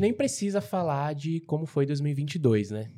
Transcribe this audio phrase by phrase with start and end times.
[0.00, 2.90] gente nem precisa falar de como foi 2022, né?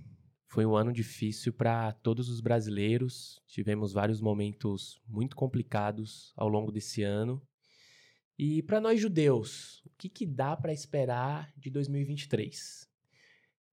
[0.46, 3.42] Foi um ano difícil para todos os brasileiros.
[3.48, 7.42] Tivemos vários momentos muito complicados ao longo desse ano.
[8.38, 12.88] E para nós judeus, o que, que dá para esperar de 2023?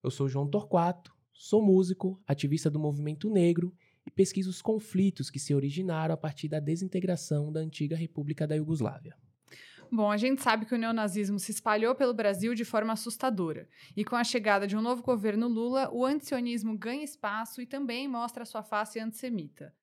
[0.01, 3.75] Eu sou João Torquato, sou músico, ativista do movimento negro
[4.07, 8.55] e pesquiso os conflitos que se originaram a partir da desintegração da antiga República da
[8.55, 9.15] Iugoslávia.
[9.91, 13.67] Bom, a gente sabe que o neonazismo se espalhou pelo Brasil de forma assustadora.
[13.97, 18.07] E com a chegada de um novo governo Lula, o antisionismo ganha espaço e também
[18.07, 19.73] mostra sua face antissemita.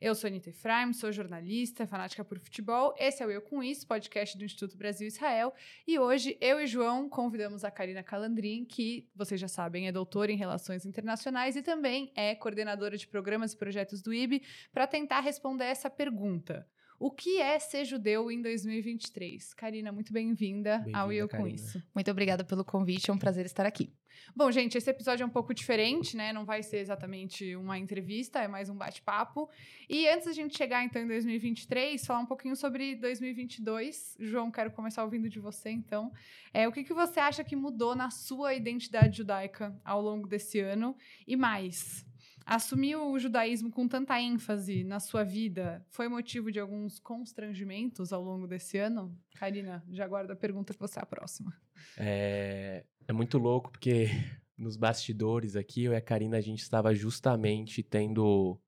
[0.00, 2.92] Eu sou Anitta Efraim, sou jornalista, fanática por futebol.
[2.98, 5.54] Esse é o Eu Com Isso, podcast do Instituto Brasil Israel.
[5.86, 10.32] E hoje, eu e João convidamos a Karina Calandrin, que, vocês já sabem, é doutora
[10.32, 15.20] em Relações Internacionais e também é coordenadora de programas e projetos do IB, para tentar
[15.20, 16.66] responder essa pergunta.
[17.02, 19.54] O que é ser judeu em 2023?
[19.54, 21.82] Karina, muito bem-vinda bem ao Eu Com Isso.
[21.92, 23.92] Muito obrigada pelo convite, é um prazer estar aqui.
[24.36, 26.32] Bom, gente, esse episódio é um pouco diferente, né?
[26.32, 29.50] Não vai ser exatamente uma entrevista, é mais um bate-papo.
[29.88, 34.16] E antes da gente chegar, então, em 2023, falar um pouquinho sobre 2022.
[34.20, 36.12] João, quero começar ouvindo de você, então.
[36.54, 40.60] É, o que, que você acha que mudou na sua identidade judaica ao longo desse
[40.60, 40.96] ano?
[41.26, 42.06] E mais,
[42.44, 48.22] Assumir o judaísmo com tanta ênfase na sua vida foi motivo de alguns constrangimentos ao
[48.22, 49.16] longo desse ano?
[49.34, 51.54] Karina, já guarda a pergunta que você é a próxima.
[51.96, 54.06] É, é muito louco porque
[54.56, 58.60] nos bastidores aqui, eu e a Karina, a gente estava justamente tendo,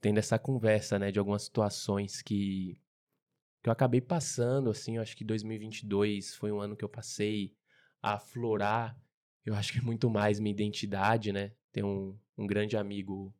[0.00, 2.80] tendo essa conversa, né, de algumas situações que,
[3.62, 7.54] que eu acabei passando, assim, eu acho que 2022 foi um ano que eu passei
[8.02, 8.98] a aflorar,
[9.44, 13.34] eu acho que muito mais minha identidade, né, tem um, um grande amigo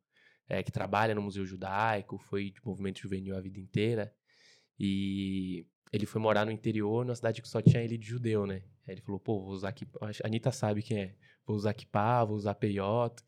[0.47, 4.13] é, que trabalha no Museu Judaico, foi de movimento juvenil a vida inteira.
[4.79, 8.63] E ele foi morar no interior, numa cidade que só tinha ele de judeu, né?
[8.87, 9.85] Aí ele falou, pô, vou usar aqui.
[10.01, 11.15] A Anitta sabe quem é.
[11.45, 13.21] Vou usar kippah, vou usar peiot.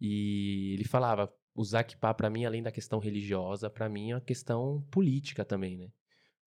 [0.00, 4.20] E ele falava, usar kippah para mim, além da questão religiosa, para mim é uma
[4.20, 5.92] questão política também, né?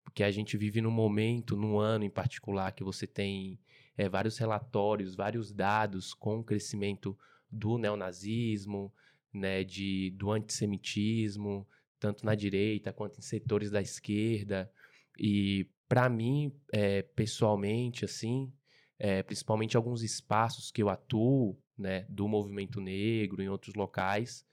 [0.03, 3.59] Porque a gente vive num momento, num ano em particular, que você tem
[3.97, 7.17] é, vários relatórios, vários dados com o crescimento
[7.53, 8.91] do neonazismo,
[9.31, 11.67] né, de, do antissemitismo,
[11.99, 14.71] tanto na direita quanto em setores da esquerda.
[15.17, 18.51] E para mim, é, pessoalmente, assim,
[18.97, 24.45] é, principalmente alguns espaços que eu atuo, né, do movimento negro em outros locais,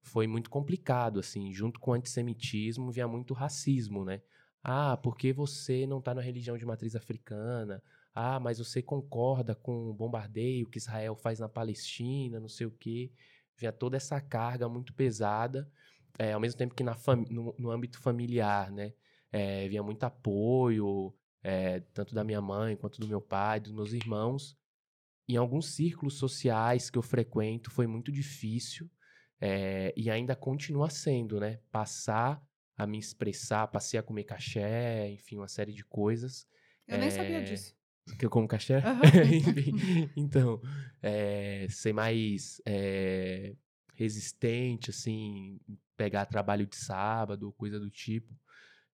[0.00, 4.22] foi muito complicado, assim, junto com o antissemitismo vinha muito racismo, né?
[4.62, 7.82] Ah, porque você não está na religião de matriz africana?
[8.20, 12.70] Ah, mas você concorda com o bombardeio que Israel faz na Palestina, não sei o
[12.72, 13.12] quê.
[13.56, 15.70] Vinha toda essa carga muito pesada,
[16.18, 16.96] é, ao mesmo tempo que na
[17.30, 18.92] no, no, âmbito familiar, né?
[19.30, 21.14] É, vinha muito apoio,
[21.44, 24.58] é, tanto da minha mãe quanto do meu pai, dos meus irmãos.
[25.28, 28.90] Em alguns círculos sociais que eu frequento foi muito difícil
[29.40, 31.60] é, e ainda continua sendo, né?
[31.70, 32.44] Passar
[32.76, 36.48] a me expressar, passei a comer caché, enfim, uma série de coisas.
[36.88, 37.77] Eu nem sabia disso.
[38.16, 38.78] Que eu como caché?
[38.78, 40.10] Uhum.
[40.16, 40.60] então,
[41.02, 43.54] é, ser mais é,
[43.94, 45.58] resistente, assim,
[45.96, 48.32] pegar trabalho de sábado, coisa do tipo.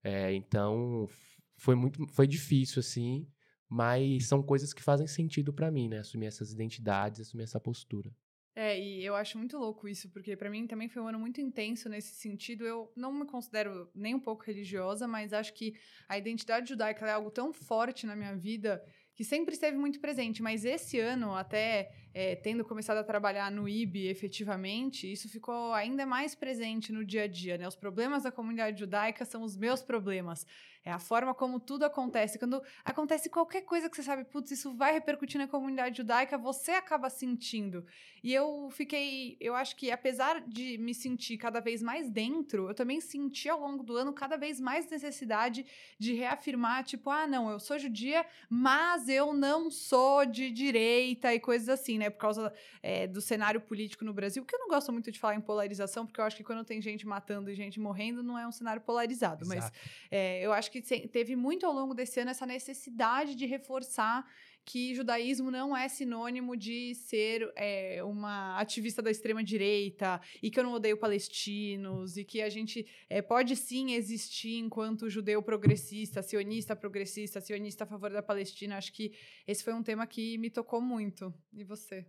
[0.03, 1.09] É, então,
[1.57, 3.27] foi muito, foi difícil, assim,
[3.69, 5.99] mas são coisas que fazem sentido para mim, né?
[5.99, 8.11] Assumir essas identidades, assumir essa postura.
[8.57, 11.41] É, e eu acho muito louco isso, porque para mim também foi um ano muito
[11.41, 12.65] intenso nesse sentido.
[12.65, 15.75] Eu não me considero nem um pouco religiosa, mas acho que
[16.09, 18.81] a identidade judaica é algo tão forte na minha vida
[19.15, 23.69] que sempre esteve muito presente, mas esse ano, até é, tendo começado a trabalhar no
[23.69, 27.59] IB efetivamente, isso ficou ainda mais presente no dia a dia.
[27.59, 27.67] Né?
[27.67, 30.47] Os problemas da comunidade judaica são os meus problemas.
[30.87, 32.39] É a forma como tudo acontece.
[32.39, 36.73] Quando acontece qualquer coisa que você sabe, putz, isso vai repercutir na comunidade judaica, você
[36.73, 37.87] acaba sentindo.
[38.23, 42.75] E eu fiquei, eu acho que apesar de me sentir cada vez mais dentro, eu
[42.75, 45.65] também senti ao longo do ano cada vez mais necessidade
[45.99, 51.41] de reafirmar, tipo, ah, não, eu sou judia, mas eu não sou de direita e
[51.41, 52.04] coisas assim, né?
[52.11, 52.53] Por causa
[52.83, 56.07] é, do cenário político no Brasil, que eu não gosto muito de falar em polarização,
[56.07, 58.83] porque eu acho que quando tem gente matando e gente morrendo, não é um cenário
[58.83, 59.45] polarizado.
[59.45, 59.61] Exato.
[59.61, 59.73] Mas
[60.11, 64.27] é, eu acho que teve muito ao longo desse ano essa necessidade de reforçar
[64.65, 70.59] que judaísmo não é sinônimo de ser é, uma ativista da extrema direita e que
[70.59, 76.23] eu não odeio palestinos e que a gente é, pode sim existir enquanto judeu progressista,
[76.23, 78.77] sionista progressista, sionista a favor da Palestina.
[78.77, 79.13] Acho que
[79.47, 81.33] esse foi um tema que me tocou muito.
[81.53, 82.07] E você?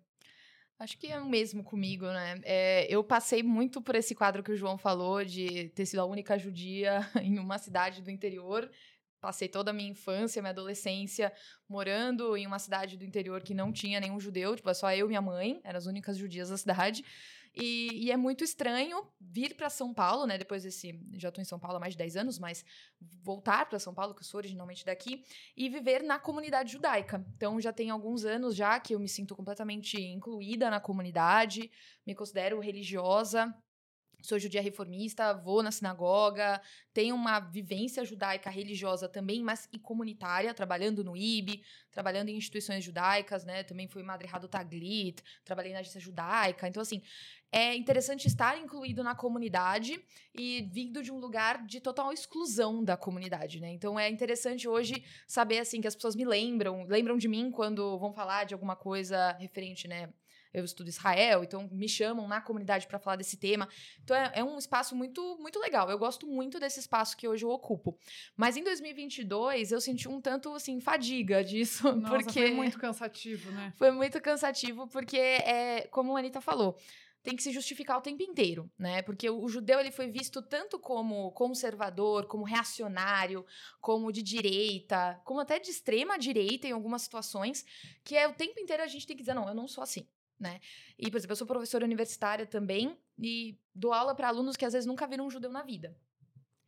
[0.78, 2.42] Acho que é o mesmo comigo, né?
[2.44, 6.06] É, eu passei muito por esse quadro que o João falou de ter sido a
[6.06, 8.70] única judia em uma cidade do interior.
[9.26, 11.34] Passei toda a minha infância, minha adolescência
[11.68, 15.08] morando em uma cidade do interior que não tinha nenhum judeu, tipo, é só eu
[15.08, 17.04] e minha mãe, eram as únicas judias da cidade.
[17.56, 20.38] E, e, é muito estranho vir para São Paulo, né?
[20.38, 21.00] Depois desse.
[21.14, 22.66] Já estou em São Paulo há mais de 10 anos, mas
[23.24, 25.24] voltar para São Paulo, que eu sou originalmente daqui,
[25.56, 27.26] e viver na comunidade judaica.
[27.36, 31.72] Então já tem alguns anos já que eu me sinto completamente incluída na comunidade,
[32.06, 33.56] me considero religiosa
[34.26, 36.62] sou judia reformista, vou na sinagoga,
[36.94, 41.62] tenho uma vivência judaica religiosa também, mas e comunitária, trabalhando no IB,
[41.92, 43.64] trabalhando em instituições judaicas, né?
[43.64, 46.68] Também fui madre do Taglit, trabalhei na agência judaica.
[46.68, 47.02] Então, assim,
[47.52, 52.98] é interessante estar incluído na comunidade e vindo de um lugar de total exclusão da
[52.98, 53.70] comunidade, né?
[53.72, 57.98] Então é interessante hoje saber assim que as pessoas me lembram, lembram de mim quando
[57.98, 60.10] vão falar de alguma coisa referente, né,
[60.56, 63.68] eu estudo Israel, então me chamam na comunidade para falar desse tema.
[64.04, 65.90] Então é, é, um espaço muito, muito legal.
[65.90, 67.98] Eu gosto muito desse espaço que hoje eu ocupo.
[68.36, 73.52] Mas em 2022 eu senti um tanto assim fadiga disso, Nossa, porque foi muito cansativo,
[73.52, 73.74] né?
[73.76, 76.78] Foi muito cansativo porque é como a Anitta falou
[77.26, 79.02] tem que se justificar o tempo inteiro, né?
[79.02, 83.44] Porque o, judeu ele foi visto tanto como conservador, como reacionário,
[83.82, 87.66] como de direita, como até de extrema direita em algumas situações,
[88.04, 90.08] que é o tempo inteiro a gente tem que dizer não, eu não sou assim
[90.40, 90.60] né?
[90.98, 94.74] E, por exemplo, eu sou professora universitária também e dou aula para alunos que às
[94.74, 95.96] vezes nunca viram um judeu na vida.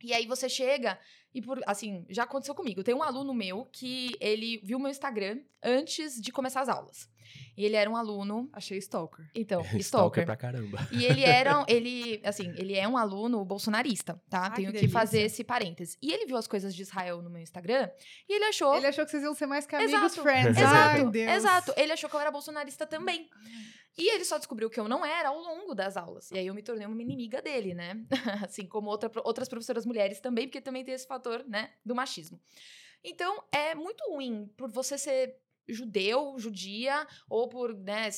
[0.02, 0.98] E aí você chega
[1.34, 2.84] e por assim, já aconteceu comigo.
[2.84, 7.08] Tem um aluno meu que ele viu meu Instagram antes de começar as aulas.
[7.56, 8.48] E ele era um aluno.
[8.52, 9.28] Achei stalker.
[9.34, 9.80] Então, stalker.
[9.80, 10.88] stalker pra caramba.
[10.92, 11.48] E ele era.
[11.68, 14.44] Ele, assim, ele é um aluno bolsonarista, tá?
[14.44, 15.96] Ai, Tenho que que, fazer esse parêntese.
[16.00, 17.90] E ele viu as coisas de Israel no meu Instagram
[18.28, 18.74] e ele achou.
[18.76, 20.56] Ele achou que vocês iam ser mais que amigos Exato, friends.
[20.56, 21.32] Exato, Ai, Deus.
[21.32, 21.74] exato.
[21.76, 23.28] Ele achou que eu era bolsonarista também.
[23.98, 26.30] E ele só descobriu que eu não era ao longo das aulas.
[26.30, 28.00] E aí eu me tornei uma inimiga dele, né?
[28.48, 32.40] assim como outra, outras professoras mulheres também, porque também tem esse fator, né, do machismo.
[33.02, 35.36] Então, é muito ruim por você ser
[35.68, 38.08] judeu, judia, ou por, né,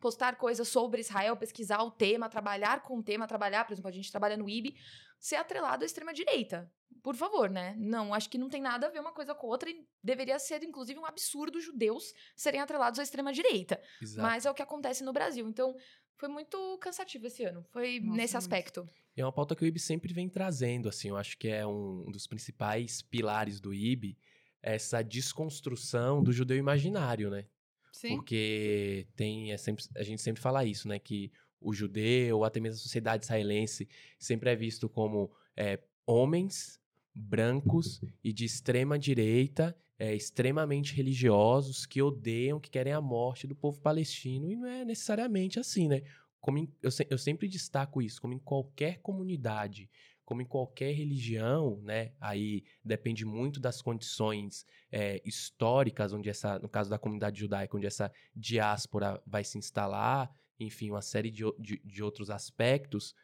[0.00, 3.92] postar coisas sobre Israel, pesquisar o tema, trabalhar com o tema, trabalhar, por exemplo, a
[3.92, 4.74] gente trabalha no IB,
[5.18, 6.70] ser atrelado à extrema-direita.
[7.02, 7.74] Por favor, né?
[7.78, 10.38] Não, acho que não tem nada a ver uma coisa com a outra e deveria
[10.38, 13.80] ser, inclusive, um absurdo judeus serem atrelados à extrema-direita.
[14.02, 14.22] Exato.
[14.22, 15.48] Mas é o que acontece no Brasil.
[15.48, 15.76] Então,
[16.16, 17.64] foi muito cansativo esse ano.
[17.70, 18.88] Foi Nossa, nesse aspecto.
[19.16, 22.10] É uma pauta que o IB sempre vem trazendo, assim, eu acho que é um
[22.10, 24.16] dos principais pilares do IB,
[24.62, 27.46] essa desconstrução do judeu imaginário, né?
[27.92, 28.16] Sim.
[28.16, 30.98] Porque tem, é sempre, a gente sempre fala isso, né?
[30.98, 33.88] Que o judeu, ou até mesmo a sociedade israelense,
[34.18, 36.80] sempre é visto como é, homens
[37.14, 43.56] brancos e de extrema direita, é, extremamente religiosos, que odeiam, que querem a morte do
[43.56, 46.02] povo palestino, e não é necessariamente assim, né?
[46.40, 49.90] Como em- eu, se- eu sempre destaco isso, como em qualquer comunidade,
[50.28, 52.12] como em qualquer religião, né?
[52.20, 57.86] Aí depende muito das condições é, históricas, onde essa, no caso da comunidade judaica, onde
[57.86, 60.30] essa diáspora vai se instalar,
[60.60, 63.14] enfim, uma série de, de, de outros aspectos,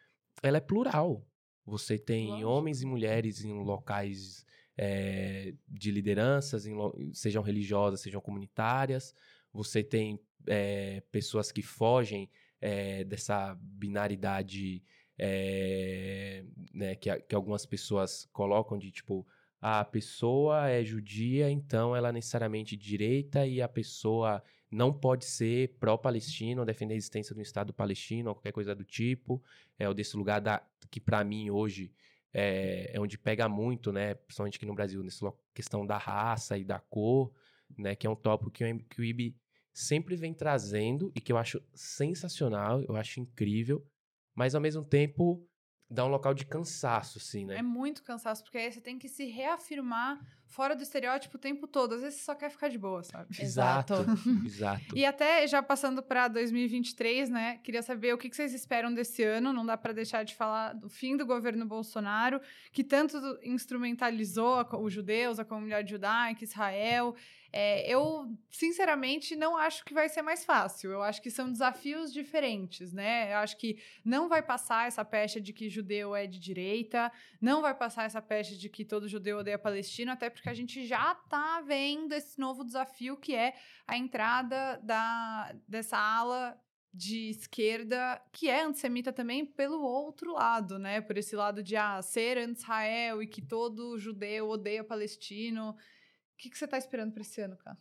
[0.42, 1.22] ela é plural.
[1.66, 2.48] Você tem Lógico.
[2.48, 6.74] homens e mulheres em locais é, de lideranças, em
[7.12, 9.14] sejam religiosas, sejam comunitárias.
[9.52, 10.18] Você tem
[10.48, 12.30] é, pessoas que fogem
[12.62, 14.82] é, dessa binaridade
[15.18, 19.26] é, né, que, que algumas pessoas colocam de tipo
[19.60, 25.24] "Ah, a pessoa é judia, então ela é necessariamente direita e a pessoa não pode
[25.24, 29.42] ser pró-palestino, defender a existência do Estado palestino, ou qualquer coisa do tipo.
[29.78, 31.92] É o desse lugar da, que para mim hoje
[32.32, 34.14] é, é onde pega muito, né?
[34.14, 37.32] Principalmente aqui no Brasil, nessa questão da raça e da cor,
[37.76, 37.94] né?
[37.94, 39.34] Que é um tópico que, o- que o IB
[39.72, 43.84] sempre vem trazendo e que eu acho sensacional, eu acho incrível,
[44.34, 45.46] mas ao mesmo tempo
[45.90, 47.58] dá um local de cansaço, assim, né?
[47.58, 51.66] É muito cansaço, porque aí você tem que se reafirmar fora do estereótipo o tempo
[51.66, 51.94] todo.
[51.94, 53.28] Às vezes você só quer ficar de boa, sabe?
[53.40, 53.94] Exato,
[54.44, 54.96] Exato.
[54.96, 57.58] E até já passando para 2023, né?
[57.58, 59.52] Queria saber o que vocês esperam desse ano.
[59.52, 62.40] Não dá para deixar de falar do fim do governo Bolsonaro,
[62.72, 67.14] que tanto instrumentalizou os judeus, a comunidade judaica, Israel.
[67.56, 70.90] É, eu, sinceramente, não acho que vai ser mais fácil.
[70.90, 73.32] Eu acho que são desafios diferentes, né?
[73.32, 77.62] Eu acho que não vai passar essa pecha de que judeu é de direita, não
[77.62, 81.14] vai passar essa pecha de que todo judeu odeia palestino, até porque a gente já
[81.14, 83.54] tá vendo esse novo desafio que é
[83.86, 86.60] a entrada da, dessa ala
[86.92, 91.00] de esquerda, que é antissemita também, pelo outro lado, né?
[91.00, 95.76] Por esse lado de ah, ser anti-Israel e que todo judeu odeia palestino.
[96.34, 97.78] O que, que você tá esperando para esse ano, cara?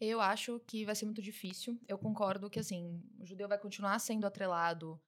[0.00, 1.78] Eu acho que vai ser muito difícil.
[1.86, 5.00] Eu concordo que, assim, o judeu vai continuar sendo atrelado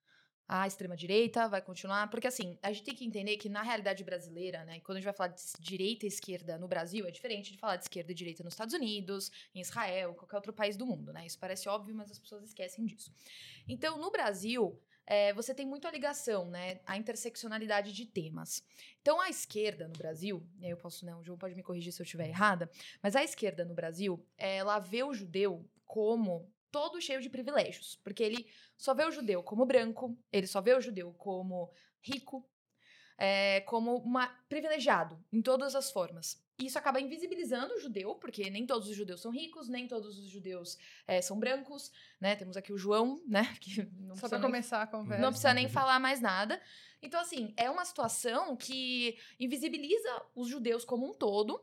[0.53, 2.09] a extrema-direita vai continuar.
[2.11, 5.07] Porque, assim, a gente tem que entender que na realidade brasileira, né, quando a gente
[5.07, 8.15] vai falar de direita e esquerda no Brasil, é diferente de falar de esquerda e
[8.15, 11.25] direita nos Estados Unidos, em Israel, qualquer outro país do mundo, né?
[11.25, 13.11] Isso parece óbvio, mas as pessoas esquecem disso.
[13.67, 14.79] Então, no Brasil,
[15.13, 16.81] é, você tem muito a ligação, né?
[16.87, 18.65] A interseccionalidade de temas.
[19.03, 21.15] Então, a esquerda no Brasil, e aí eu posso, né?
[21.15, 22.71] O João pode me corrigir se eu estiver errada,
[23.03, 28.23] mas a esquerda no Brasil, ela vê o judeu como todo cheio de privilégios, porque
[28.23, 28.47] ele
[28.79, 32.49] só vê o judeu como branco, ele só vê o judeu como rico,
[33.19, 36.43] é, como uma privilegiado em todas as formas.
[36.63, 40.17] E isso acaba invisibilizando o judeu, porque nem todos os judeus são ricos, nem todos
[40.17, 40.79] os judeus
[41.09, 41.91] é, são brancos,
[42.21, 42.37] né?
[42.37, 43.43] Temos aqui o João, né?
[43.61, 45.21] Que não Só para começar a conversa.
[45.21, 46.63] Não precisa nem falar mais nada.
[47.03, 51.61] Então, assim, é uma situação que invisibiliza os judeus como um todo,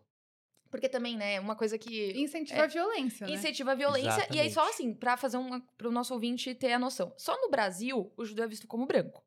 [0.69, 2.11] porque também, né, uma coisa que.
[2.19, 3.25] Incentiva é, a violência.
[3.25, 3.33] Né?
[3.33, 4.09] Incentiva a violência.
[4.09, 4.35] Exatamente.
[4.35, 5.61] E aí, só assim, pra fazer uma.
[5.77, 7.13] pro nosso ouvinte ter a noção.
[7.17, 9.23] Só no Brasil, o judeu é visto como branco.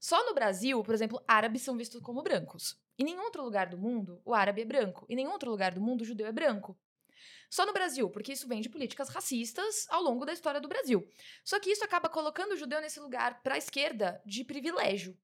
[0.00, 2.80] Só no Brasil, por exemplo, árabes são vistos como brancos.
[2.98, 5.04] Em nenhum outro lugar do mundo, o árabe é branco.
[5.10, 6.76] Em nenhum outro lugar do mundo, o judeu é branco.
[7.50, 11.06] Só no Brasil, porque isso vem de políticas racistas ao longo da história do Brasil.
[11.44, 15.18] Só que isso acaba colocando o judeu nesse lugar para a esquerda de privilégio.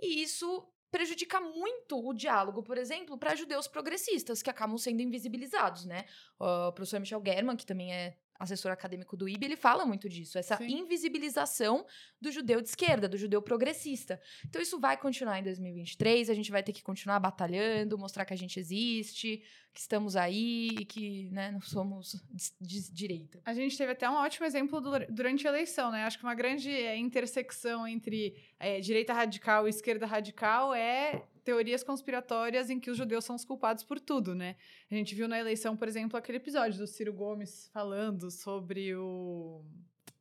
[0.00, 5.86] E isso prejudica muito o diálogo, por exemplo, para judeus progressistas, que acabam sendo invisibilizados,
[5.86, 6.04] né?
[6.38, 10.38] O professor Michel German, que também é assessor acadêmico do IB, ele fala muito disso,
[10.38, 10.80] essa Sim.
[10.80, 11.86] invisibilização
[12.20, 14.20] do judeu de esquerda, do judeu progressista.
[14.46, 18.34] Então isso vai continuar em 2023, a gente vai ter que continuar batalhando, mostrar que
[18.34, 22.22] a gente existe, que estamos aí e que né, não somos
[22.60, 23.40] de, direita.
[23.44, 26.04] A gente teve até um ótimo exemplo do, durante a eleição, né?
[26.04, 31.82] Acho que uma grande é, intersecção entre é, direita radical e esquerda radical é teorias
[31.82, 34.56] conspiratórias em que os judeus são os culpados por tudo, né?
[34.90, 39.64] A gente viu na eleição, por exemplo, aquele episódio do Ciro Gomes falando sobre o.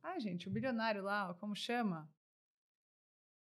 [0.03, 2.09] Ah, gente, o bilionário lá, como chama?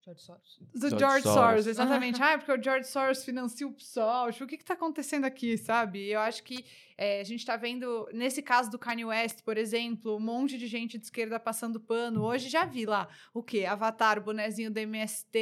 [0.04, 0.60] George Soros.
[0.74, 1.40] Do George, George Soros.
[1.40, 2.22] Soros, exatamente.
[2.24, 4.32] ah, porque o George Soros financia o PSOL.
[4.32, 6.08] Tipo, o que está acontecendo aqui, sabe?
[6.10, 6.66] Eu acho que
[6.98, 10.66] é, a gente está vendo, nesse caso do Kanye West, por exemplo, um monte de
[10.66, 12.24] gente de esquerda passando pano.
[12.24, 13.66] Hoje já vi lá o quê?
[13.66, 15.38] Avatar, o bonezinho do MST,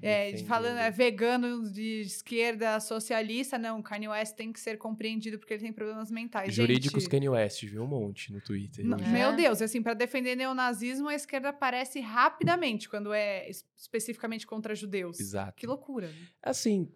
[0.00, 3.58] é, falando é, vegano de esquerda, socialista.
[3.58, 6.54] Não, o Kanye West tem que ser compreendido porque ele tem problemas mentais.
[6.54, 8.84] Jurídicos gente, Kanye West, viu um monte no Twitter.
[8.84, 14.72] Não, meu Deus, assim, para defender neonazismo, a esquerda aparece rapidamente quando é especificamente contra
[14.76, 15.18] judeus.
[15.18, 15.54] Exato.
[15.56, 16.08] Que loucura.
[16.40, 16.88] Assim,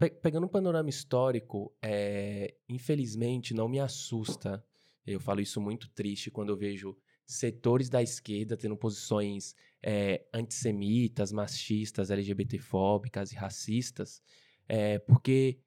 [0.00, 4.64] Pe pegando um panorama histórico, é, infelizmente não me assusta.
[5.06, 11.30] Eu falo isso muito triste quando eu vejo setores da esquerda tendo posições é, antissemitas,
[11.32, 14.22] machistas, LGBTfóbicas e racistas,
[14.66, 15.60] é, porque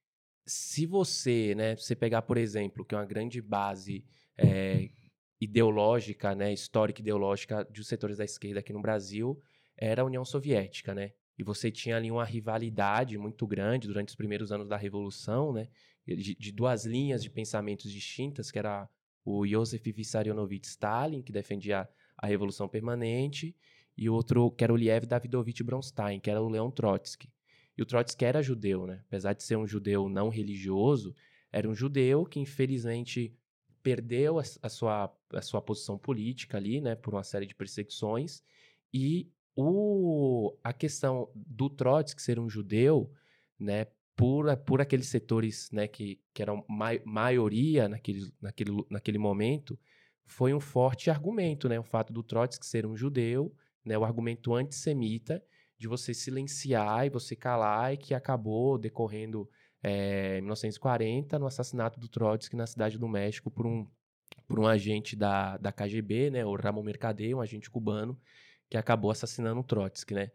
[0.48, 4.04] se você, né, você pegar, por exemplo, que é uma grande base
[4.36, 4.90] é,
[5.40, 9.40] ideológica, né, histórica ideológica dos setores da esquerda aqui no Brasil,
[9.78, 11.14] era a União Soviética, né?
[11.38, 15.68] E você tinha ali uma rivalidade muito grande durante os primeiros anos da Revolução, né?
[16.06, 18.90] De, de duas linhas de pensamentos distintas, que era
[19.26, 21.88] o Josef Vissarionovich Stalin, que defendia
[22.18, 23.56] a Revolução Permanente,
[23.98, 27.32] e o outro que era o Liev Davidovich Bronstein, que era o Leon Trotsky.
[27.78, 29.02] E o Trotsky era judeu, né?
[29.08, 31.16] Apesar de ser um judeu não religioso,
[31.52, 33.34] era um judeu que infelizmente
[33.82, 38.42] perdeu a, a, sua, a sua posição política ali, né, por uma série de perseguições,
[38.94, 43.12] e o, a questão do Trotsky ser um judeu,
[43.60, 49.78] né, por, por aqueles setores né, que, que eram mai, maioria naquele, naquele, naquele momento,
[50.26, 54.54] foi um forte argumento, né, o fato do Trotsky ser um judeu, né, o argumento
[54.54, 55.44] antissemita
[55.78, 59.50] de você silenciar e você calar e que acabou decorrendo
[59.82, 63.86] é, em 1940 no assassinato do Trotsky na cidade do México por um,
[64.48, 68.18] por um agente da, da KGB, né, o Ramon Mercader, um agente cubano,
[68.70, 70.32] que acabou assassinando o Trotsky, né?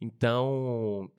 [0.00, 1.10] Então,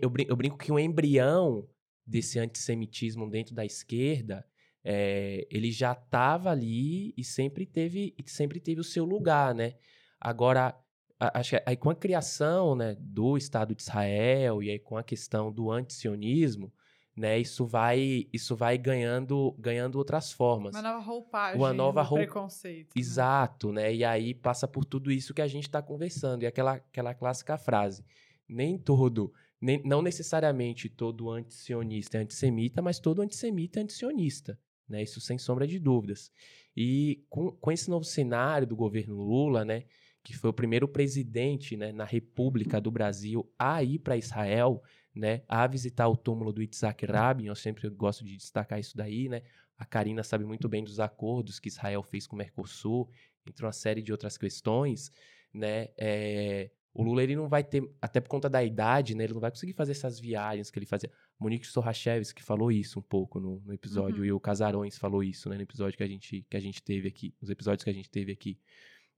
[0.00, 1.68] eu brinco que o embrião
[2.06, 4.44] desse antissemitismo dentro da esquerda,
[4.82, 9.74] é, ele já estava ali e sempre teve, sempre teve o seu lugar, né?
[10.20, 10.76] Agora,
[11.18, 15.02] acho que aí com a criação né, do Estado de Israel e aí com a
[15.02, 16.72] questão do antisionismo,
[17.16, 17.38] né?
[17.38, 20.74] Isso vai, isso vai ganhando, ganhando outras formas.
[20.74, 22.24] Uma nova roupagem, uma nova roupa...
[22.24, 22.94] preconceito.
[22.94, 23.00] Né?
[23.00, 23.94] Exato, né?
[23.94, 27.56] E aí passa por tudo isso que a gente está conversando e aquela, aquela clássica
[27.56, 28.04] frase:
[28.48, 35.02] nem todo, nem, não necessariamente todo antisionista é antissemita, mas todo antissemita é antisionista, né?
[35.02, 36.32] Isso sem sombra de dúvidas.
[36.76, 39.84] E com, com esse novo cenário do governo Lula, né?
[40.24, 44.82] Que foi o primeiro presidente né, na República do Brasil a ir para Israel,
[45.14, 49.28] né, a visitar o túmulo do Itzhak Rabin, eu sempre gosto de destacar isso daí,
[49.28, 49.42] né?
[49.76, 53.08] A Karina sabe muito bem dos acordos que Israel fez com o Mercosul,
[53.46, 55.10] entre uma série de outras questões,
[55.52, 55.88] né?
[55.98, 59.24] É, o Lula ele não vai ter, até por conta da idade, né?
[59.24, 61.10] Ele não vai conseguir fazer essas viagens que ele fazia.
[61.38, 64.24] Monique Sorrachevski falou isso um pouco no, no episódio, Uhum.
[64.24, 65.56] e o Casarões falou isso, né?
[65.56, 68.08] No episódio que a gente, que a gente teve aqui, nos episódios que a gente
[68.08, 68.58] teve aqui.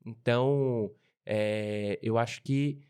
[0.05, 0.91] Então,
[1.25, 2.81] é, eu acho que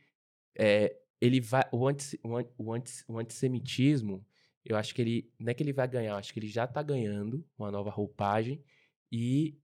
[0.57, 1.65] é, ele vai.
[1.73, 4.27] O, anti, o, an- o, anti, o antissemitismo,
[4.65, 5.33] eu acho que ele.
[5.39, 7.91] Não é que ele vai ganhar, eu acho que ele já tá ganhando uma nova
[7.91, 8.63] roupagem.
[9.11, 9.57] E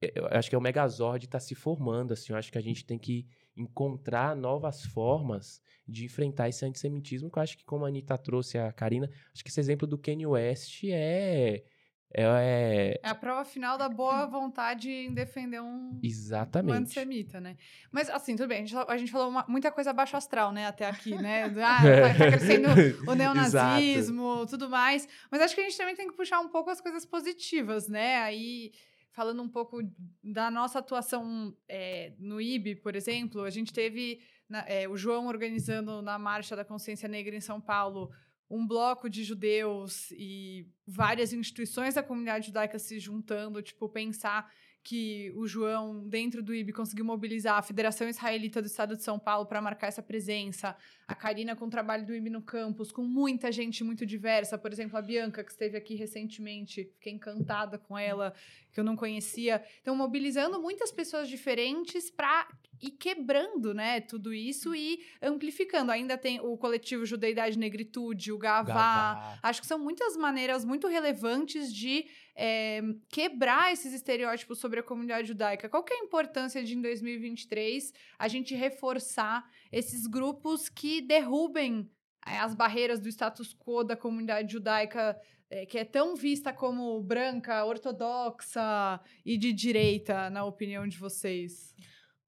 [0.00, 2.32] eu acho que é o Megazord tá se formando, assim.
[2.32, 7.38] Eu acho que a gente tem que encontrar novas formas de enfrentar esse antissemitismo, que
[7.38, 10.26] eu acho que, como a Anitta trouxe a Karina, acho que esse exemplo do Kanye
[10.26, 11.64] West é.
[12.14, 16.76] É, É a prova final da boa vontade em defender um, um exatamente.
[16.76, 17.56] antissemita, né?
[17.90, 18.62] Mas, assim, tudo bem.
[18.62, 20.66] A gente, a gente falou uma- muita coisa baixo astral, né?
[20.66, 21.44] Até aqui, né?
[21.64, 22.68] Ah, tá, tá crescendo
[23.10, 25.08] o neonazismo, tudo mais.
[25.30, 28.18] Mas acho que a gente também tem que puxar um pouco as coisas positivas, né?
[28.18, 28.72] Aí,
[29.12, 29.78] falando um pouco
[30.22, 35.26] da nossa atuação é, no IB, por exemplo, a gente teve na- é, o João
[35.28, 38.10] organizando na Marcha da Consciência Negra em São Paulo
[38.52, 44.52] um bloco de judeus e várias instituições da comunidade judaica se juntando, tipo, pensar
[44.82, 49.18] que o João, dentro do IB, conseguiu mobilizar a Federação Israelita do Estado de São
[49.18, 53.02] Paulo para marcar essa presença, a Karina com o trabalho do IB no campus, com
[53.02, 57.96] muita gente muito diversa, por exemplo, a Bianca, que esteve aqui recentemente, fiquei encantada com
[57.96, 58.34] ela,
[58.72, 59.62] que eu não conhecia.
[59.80, 62.48] Então, mobilizando muitas pessoas diferentes para
[62.80, 65.92] ir quebrando, né, tudo isso e amplificando.
[65.92, 69.38] Ainda tem o coletivo Judeidade e Negritude, o Gavá, Gavá.
[69.40, 75.28] Acho que são muitas maneiras muito relevantes de é, quebrar esses estereótipos sobre a comunidade
[75.28, 75.68] judaica.
[75.68, 81.90] Qual que é a importância de, em 2023, a gente reforçar esses grupos que derrubem
[82.26, 85.20] é, as barreiras do status quo da comunidade judaica,
[85.50, 91.74] é, que é tão vista como branca, ortodoxa e de direita, na opinião de vocês?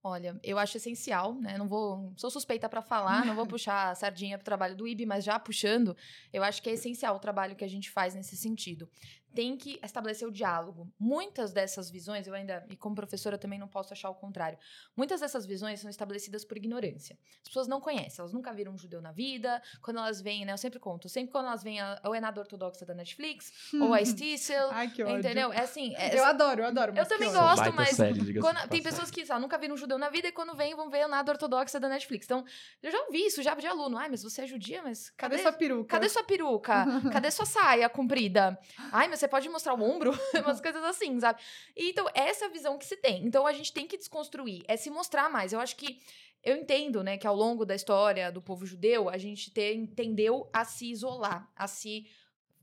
[0.06, 1.56] Olha, eu acho essencial, né?
[1.56, 5.06] Não vou, sou suspeita para falar, não vou puxar a sardinha pro trabalho do IB,
[5.06, 5.96] mas já puxando,
[6.30, 8.86] eu acho que é essencial o trabalho que a gente faz nesse sentido.
[9.34, 10.88] Tem que estabelecer o diálogo.
[10.98, 14.58] Muitas dessas visões, eu ainda, e como professora também não posso achar o contrário.
[14.96, 17.18] Muitas dessas visões são estabelecidas por ignorância.
[17.42, 19.60] As pessoas não conhecem, elas nunca viram um judeu na vida.
[19.82, 20.52] Quando elas veem, né?
[20.52, 24.00] Eu sempre conto, sempre quando elas a, ou é nada ortodoxa da Netflix, ou a
[24.04, 25.18] Stissel, Ai, que ódio.
[25.18, 25.52] entendeu?
[25.52, 26.92] É assim, é, Eu adoro, eu adoro.
[26.96, 30.08] Eu também gosto, mas série, quando- tem pessoas que sabe, nunca viram um judeu na
[30.10, 32.26] vida e quando vêm vão ver a nada ortodoxa da Netflix.
[32.26, 32.44] Então,
[32.82, 33.96] eu já ouvi isso já de aluno.
[33.96, 35.88] Ai, mas você é judia, mas Cadê cadê, sua peruca?
[35.88, 36.84] cadê sua peruca?
[37.12, 38.58] Cadê sua saia comprida?
[38.92, 40.12] Ai, mas você pode mostrar o ombro?
[40.44, 41.40] Umas coisas assim, sabe?
[41.74, 43.24] E, então, essa é a visão que se tem.
[43.24, 45.52] Então, a gente tem que desconstruir, é se mostrar mais.
[45.52, 46.00] Eu acho que
[46.42, 50.48] eu entendo, né, que ao longo da história do povo judeu, a gente te- tendeu
[50.52, 52.06] a se isolar, a se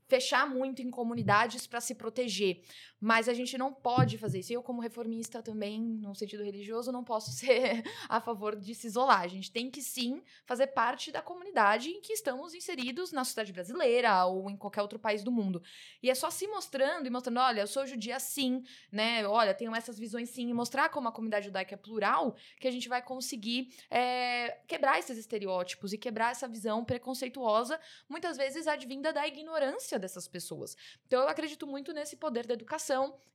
[0.06, 2.62] fechar muito em comunidades para se proteger.
[3.02, 4.52] Mas a gente não pode fazer isso.
[4.52, 9.22] Eu, como reformista também, no sentido religioso, não posso ser a favor de se isolar.
[9.22, 13.52] A gente tem que sim fazer parte da comunidade em que estamos inseridos na sociedade
[13.52, 15.60] brasileira ou em qualquer outro país do mundo.
[16.00, 18.62] E é só se mostrando e mostrando, olha, eu sou judia sim,
[18.92, 19.26] né?
[19.26, 22.70] Olha, tenho essas visões sim, e mostrar como a comunidade judaica é plural, que a
[22.70, 29.12] gente vai conseguir é, quebrar esses estereótipos e quebrar essa visão preconceituosa, muitas vezes advinda
[29.12, 30.76] da ignorância dessas pessoas.
[31.04, 32.91] Então eu acredito muito nesse poder da educação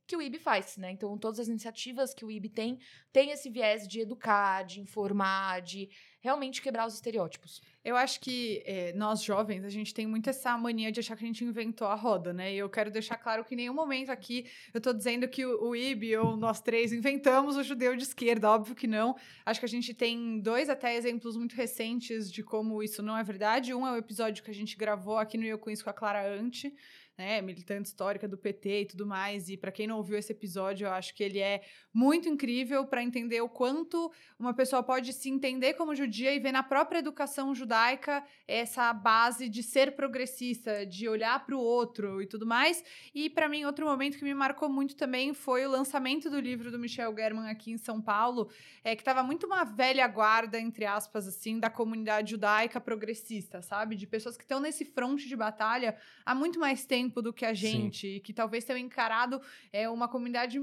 [0.08, 0.90] que o IB faz, né?
[0.90, 2.78] Então todas as iniciativas que o IB tem,
[3.12, 5.90] tem esse viés de educar, de informar, de
[6.20, 7.60] realmente quebrar os estereótipos.
[7.84, 11.24] Eu acho que eh, nós jovens, a gente tem muito essa mania de achar que
[11.24, 12.52] a gente inventou a roda, né?
[12.52, 15.68] E eu quero deixar claro que em nenhum momento aqui eu tô dizendo que o,
[15.68, 19.14] o IB ou nós três inventamos o judeu de esquerda, óbvio que não.
[19.44, 23.22] Acho que a gente tem dois até exemplos muito recentes de como isso não é
[23.22, 23.74] verdade.
[23.74, 26.26] Um é o episódio que a gente gravou aqui no Eu Conheço com a Clara
[26.34, 26.74] Ante,
[27.18, 29.48] né, militante histórica do PT e tudo mais.
[29.48, 33.02] E para quem não ouviu esse episódio, eu acho que ele é muito incrível para
[33.02, 37.52] entender o quanto uma pessoa pode se entender como judia e ver na própria educação
[37.52, 42.84] judaica essa base de ser progressista, de olhar para o outro e tudo mais.
[43.12, 46.70] E para mim, outro momento que me marcou muito também foi o lançamento do livro
[46.70, 48.48] do Michel German aqui em São Paulo,
[48.84, 53.96] é, que estava muito uma velha guarda, entre aspas, assim, da comunidade judaica progressista, sabe?
[53.96, 57.54] De pessoas que estão nesse fronte de batalha há muito mais tempo do que a
[57.54, 59.40] gente, e que talvez tenham encarado
[59.72, 60.58] é, uma comunidade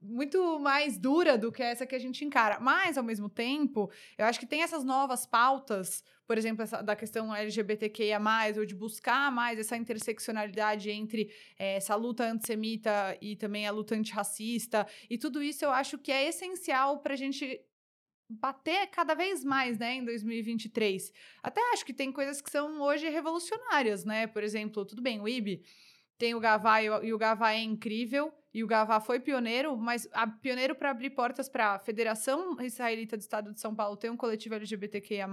[0.00, 2.60] muito mais dura do que essa que a gente encara.
[2.60, 6.96] Mas, ao mesmo tempo, eu acho que tem essas novas pautas, por exemplo, essa, da
[6.96, 8.20] questão LGBTQIA,
[8.56, 13.94] ou de buscar mais essa interseccionalidade entre eh, essa luta antissemita e também a luta
[13.94, 14.86] antirracista.
[15.08, 17.60] E tudo isso eu acho que é essencial para a gente
[18.40, 21.12] bater cada vez mais, né, em 2023.
[21.42, 24.26] Até acho que tem coisas que são hoje revolucionárias, né?
[24.26, 25.62] Por exemplo, tudo bem, o IB
[26.22, 28.32] tem o Gavá e o, Gavá é incrível.
[28.54, 33.16] e o Gavá foi pioneiro, mas a, pioneiro para abrir portas para a Federação Israelita
[33.16, 35.26] do Estado de São Paulo ter um coletivo LGBTQIA+,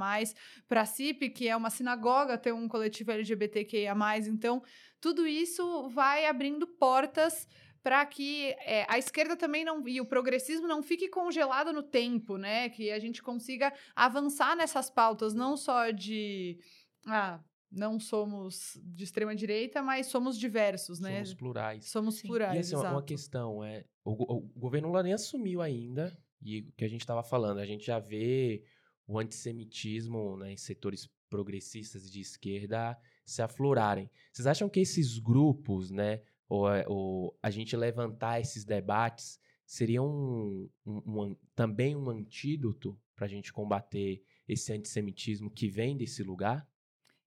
[0.68, 3.94] para a CIP, que é uma sinagoga, ter um coletivo LGBTQIA+.
[4.30, 4.64] Então,
[5.00, 7.48] tudo isso vai abrindo portas
[7.84, 12.38] para que é, a esquerda também não e o progressismo não fique congelado no tempo,
[12.38, 12.70] né?
[12.70, 16.60] Que a gente consiga avançar nessas pautas, não só de
[17.08, 17.40] ah,
[17.72, 21.24] não somos de extrema direita, mas somos diversos, né?
[21.24, 21.86] Somos plurais.
[21.90, 22.28] Somos Sim.
[22.28, 22.56] plurais.
[22.56, 22.96] E assim, uma- exato.
[22.96, 27.02] uma questão é, o, o governo Lula nem assumiu ainda, e o que a gente
[27.02, 28.64] estava falando, a gente já vê
[29.08, 34.10] o antissemitismo né, em setores progressistas de esquerda se aflorarem.
[34.32, 40.02] Vocês acham que esses grupos, né, ou, é- ou a gente levantar esses debates, seria
[40.02, 46.24] um, um- um também um antídoto para a gente combater esse antissemitismo que vem desse
[46.24, 46.68] lugar?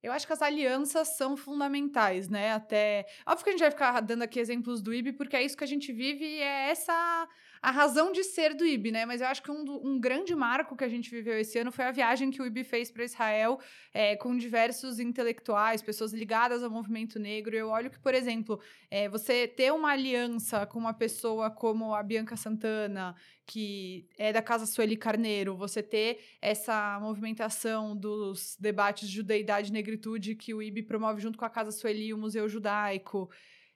[0.03, 2.51] Eu acho que as alianças são fundamentais, né?
[2.53, 3.07] Até.
[3.25, 5.63] Óbvio que a gente vai ficar dando aqui exemplos do IB, porque é isso que
[5.63, 7.29] a gente vive e é essa
[7.63, 9.07] a razão de ser do IB, né?
[9.07, 11.85] Mas eu acho que um, um grande marco que a gente viveu esse ano foi
[11.85, 13.61] a viagem que o IB fez para Israel
[13.95, 17.55] é, com diversos intelectuais, pessoas ligadas ao movimento negro.
[17.55, 22.03] Eu olho que, por exemplo, é, você ter uma aliança com uma pessoa como a
[22.03, 23.15] Bianca Santana,
[23.47, 29.73] que é da Casa Sueli Carneiro, você ter essa movimentação dos debates de judeidade e
[29.73, 33.31] negritude que o IB promove junto com a Casa Sueli e o Museu Judaico.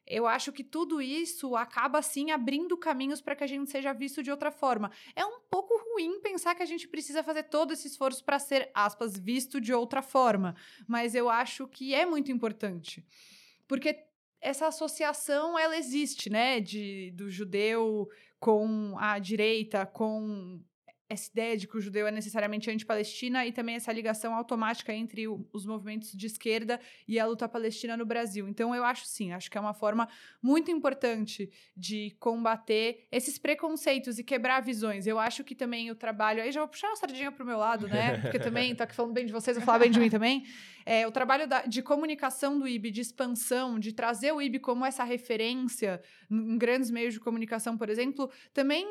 [0.07, 4.23] Eu acho que tudo isso acaba, assim, abrindo caminhos para que a gente seja visto
[4.23, 4.91] de outra forma.
[5.15, 8.71] É um pouco ruim pensar que a gente precisa fazer todo esse esforço para ser,
[8.73, 10.55] aspas, visto de outra forma.
[10.87, 13.05] Mas eu acho que é muito importante.
[13.67, 14.05] Porque
[14.41, 16.61] essa associação, ela existe, né?
[16.61, 20.61] De, do judeu com a direita, com
[21.09, 25.29] essa ideia de que o judeu é necessariamente anti-Palestina e também essa ligação automática entre
[25.29, 28.49] o- os movimentos de esquerda e a luta palestina no Brasil.
[28.49, 30.09] Então, eu acho sim, acho que é uma forma
[30.43, 35.07] muito importante de combater esses preconceitos e quebrar visões.
[35.07, 36.43] Eu acho que também o trabalho.
[36.43, 38.19] Aí já vou puxar uma sardinha pro meu lado, né?
[38.37, 40.45] Porque também tô aqui falando bem de vocês, vou falar bem de mim também.
[40.85, 44.85] É, o trabalho da- de comunicação do IB, de expansão, de trazer o IB como
[44.85, 48.87] essa referência em grandes meios de comunicação, por exemplo, também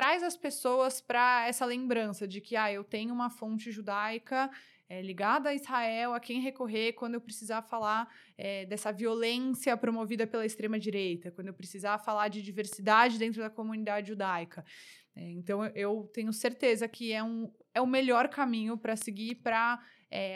[0.00, 4.50] traz as pessoas para essa lembrança de que ah, eu tenho uma fonte judaica
[4.88, 8.08] é, ligada a Israel, a quem recorrer quando eu precisar falar
[8.38, 14.08] é, dessa violência promovida pela extrema-direita, quando eu precisar falar de diversidade dentro da comunidade
[14.08, 14.64] judaica.
[15.14, 19.78] É, então, eu- tenho certeza que é, um, é o melhor caminho para seguir para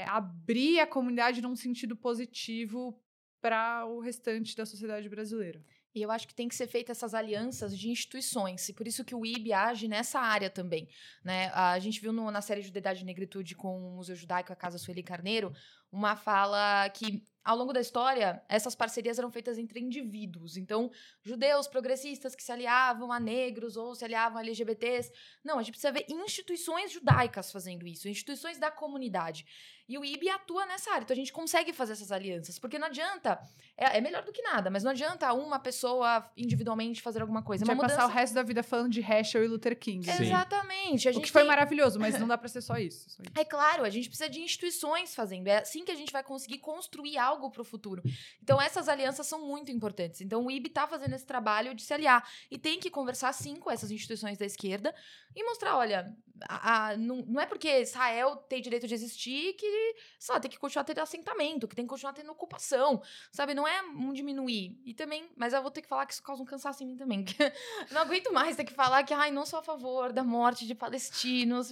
[0.07, 3.01] abrir a comunidade num sentido positivo
[3.41, 5.65] para o restante da sociedade brasileira.
[5.95, 9.05] E eu acho que tem que ser feitas essas alianças de instituições, e por isso
[9.05, 10.89] que o IB age nessa área também.
[11.23, 11.51] Né?
[11.55, 14.77] A gente viu no- na série Judeidade e Negritude com o Museu Judaico, a Casa
[14.79, 15.53] Sueli Carneiro,
[15.93, 20.57] uma fala que, ao longo da história, essas parcerias eram feitas entre indivíduos.
[20.57, 20.91] Então,
[21.23, 25.13] judeus progressistas que se aliavam a negros ou se aliavam a LGBTs.
[25.45, 29.47] Não, a gente precisa ver instituições judaicas fazendo isso, instituições da comunidade.
[29.89, 31.03] E o IB atua nessa área.
[31.05, 32.59] Então a gente consegue fazer essas alianças.
[32.59, 33.39] Porque não adianta.
[33.77, 37.65] É, é melhor do que nada, mas não adianta uma pessoa individualmente fazer alguma coisa.
[37.65, 38.13] É Vai uma passar mudança.
[38.13, 40.05] o resto da vida falando de Heschel e Luther King.
[40.11, 40.25] Sim.
[40.25, 41.09] Exatamente.
[41.09, 43.11] A O gente que foi tem- maravilhoso, mas não dá pra ser só isso.
[43.11, 43.33] só isso.
[43.39, 45.49] É claro, a gente precisa de instituições fazendo.
[45.49, 48.03] É assim que a gente vai conseguir construir algo para o futuro.
[48.43, 50.21] Então, essas alianças são muito importantes.
[50.21, 52.27] Então, o IB está fazendo esse trabalho de se aliar.
[52.51, 54.95] E tem que conversar, sim, com essas instituições da esquerda
[55.35, 56.15] e mostrar: olha,
[56.49, 59.74] a- a- não, não é porque Israel tem direito de existir que
[60.19, 63.03] só tem que continuar tendo assentamento, que tem que continuar tendo ocupação.
[63.33, 63.55] Sabe?
[63.55, 64.79] Não é um diminuir.
[64.85, 66.97] E também, mas eu vou ter que falar que isso causa um cansaço em mim
[66.97, 67.25] também.
[67.91, 70.75] não aguento mais ter que falar que, ai, não sou a favor da morte de
[70.75, 71.71] palestinos.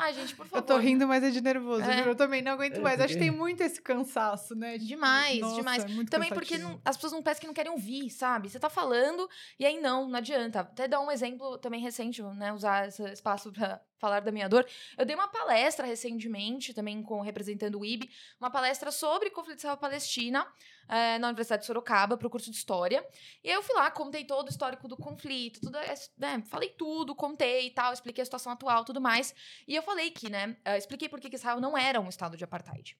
[0.00, 0.58] Ai, gente, por favor.
[0.58, 1.82] Eu tô rindo, mas é de nervoso.
[1.82, 2.08] É.
[2.08, 3.00] Eu também não aguento mais.
[3.00, 4.78] Acho que porque- tem muito esse cansaço, né?
[4.78, 5.82] De- Demais, Nossa, demais.
[5.84, 6.68] é Também porque cansativo.
[6.68, 8.48] não- as pessoas não parecem que não querem ouvir, sabe?
[8.48, 10.60] Você tá falando e aí não, não adianta.
[10.60, 12.52] Até dar um exemplo também recente, né?
[12.52, 14.66] Usar esse espaço pra falar da minha dor.
[14.96, 18.08] Eu dei uma palestra recentemente, também com representando o IB,
[18.40, 20.46] uma palestra sobre conflito Israel-Palestina
[20.88, 23.04] eh, na Universidade de Sorocaba, pro curso de História.
[23.44, 26.70] E aí eu fui lá, contei todo o histórico do conflito, tudo, eh, né, falei
[26.70, 29.34] tudo, contei e tal, expliquei a situação atual tudo mais.
[29.66, 32.44] E eu falei que, né, eh, expliquei por que Israel não era um estado de
[32.44, 32.96] apartheid.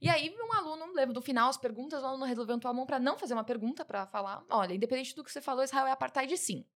[0.00, 2.84] E aí, um aluno, lembro do final, as perguntas, o aluno resolveu tomar a mão
[2.84, 5.92] pra não fazer uma pergunta, pra falar: olha, independente do que você falou, Israel é
[5.92, 6.66] apartheid sim.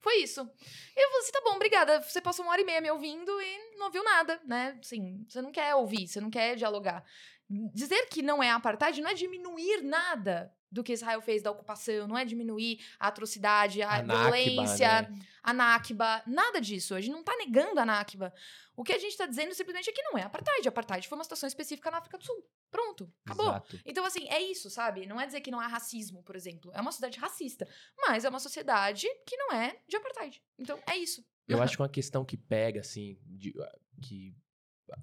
[0.00, 0.40] Foi isso.
[0.40, 2.00] E eu falei assim: tá bom, obrigada.
[2.02, 4.78] Você passou uma hora e meia me ouvindo e não ouviu nada, né?
[4.82, 7.04] Sim, você não quer ouvir, você não quer dialogar.
[7.48, 12.06] Dizer que não é apartheid não é diminuir nada do que Israel fez da ocupação,
[12.06, 15.18] não é diminuir a atrocidade, a, A violência, né?
[15.42, 16.94] a Nakba, nada disso.
[16.94, 18.32] A gente não tá negando a Nakba.
[18.76, 20.68] O que a gente tá dizendo simplesmente é que não é apartheid.
[20.68, 22.46] Apartheid foi uma situação específica na África do Sul.
[22.70, 23.46] Pronto, acabou.
[23.48, 23.80] Exato.
[23.84, 25.06] Então, assim, é isso, sabe?
[25.06, 26.70] Não é dizer que não há racismo, por exemplo.
[26.74, 27.66] É uma sociedade racista.
[28.06, 30.40] Mas é uma sociedade que não é de apartheid.
[30.58, 31.24] Então, é isso.
[31.48, 33.54] Eu acho que uma questão que pega, assim, de-
[34.02, 34.34] que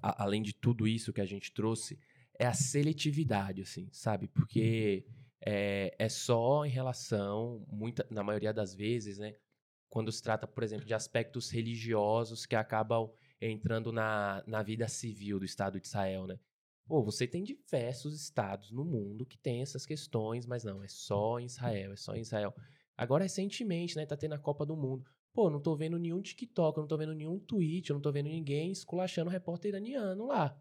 [0.00, 1.98] a- além de tudo isso que a gente trouxe,
[2.38, 4.28] é a seletividade, assim, sabe?
[4.28, 5.04] Porque
[5.44, 9.34] é, é só em relação, muita, na maioria das vezes, né?
[9.88, 15.38] Quando se trata, por exemplo, de aspectos religiosos que acabam entrando na, na vida civil
[15.38, 16.38] do Estado de Israel, né?
[16.86, 21.40] Pô, você tem diversos estados no mundo que tem essas questões, mas não, é só
[21.40, 22.54] em Israel, é só em Israel.
[22.96, 25.04] Agora, recentemente, né, tá tendo a Copa do Mundo.
[25.34, 28.28] Pô, não tô vendo nenhum TikTok, não tô vendo nenhum tweet, eu não tô vendo
[28.28, 30.56] ninguém esculachando o repórter iraniano lá.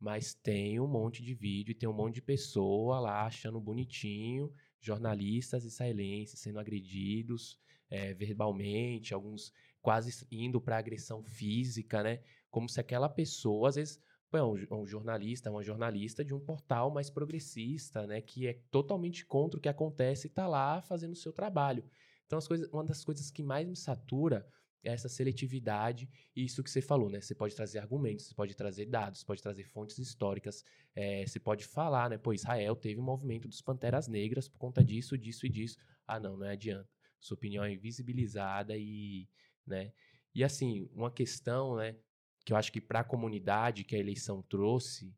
[0.00, 4.50] Mas tem um monte de vídeo e tem um monte de pessoa lá achando bonitinho,
[4.80, 7.58] jornalistas israelenses sendo agredidos
[7.90, 12.20] eh, verbalmente, alguns quase indo para agressão física, né?
[12.50, 14.00] Como se aquela pessoa, às vezes,
[14.32, 18.20] é um, um jornalista, uma jornalista de um portal mais progressista, né?
[18.20, 21.84] Que é totalmente contra o que acontece e tá lá fazendo o seu trabalho.
[22.26, 26.62] Então, as coisas, uma das coisas que mais me satura é essa seletividade e isso
[26.62, 27.20] que você falou, né?
[27.20, 30.64] Você pode trazer argumentos, você pode trazer dados, pode trazer fontes históricas,
[30.94, 32.18] eh, você pode falar, né?
[32.18, 35.76] Pô, Israel teve um movimento dos Panteras Negras por conta disso, disso e disso.
[36.06, 36.88] Ah, não, não adianta.
[37.20, 39.28] Sua opinião é invisibilizada e,
[39.66, 39.92] né?
[40.34, 41.96] E assim, uma questão, né?
[42.44, 45.14] Que eu acho que para a comunidade que a eleição trouxe,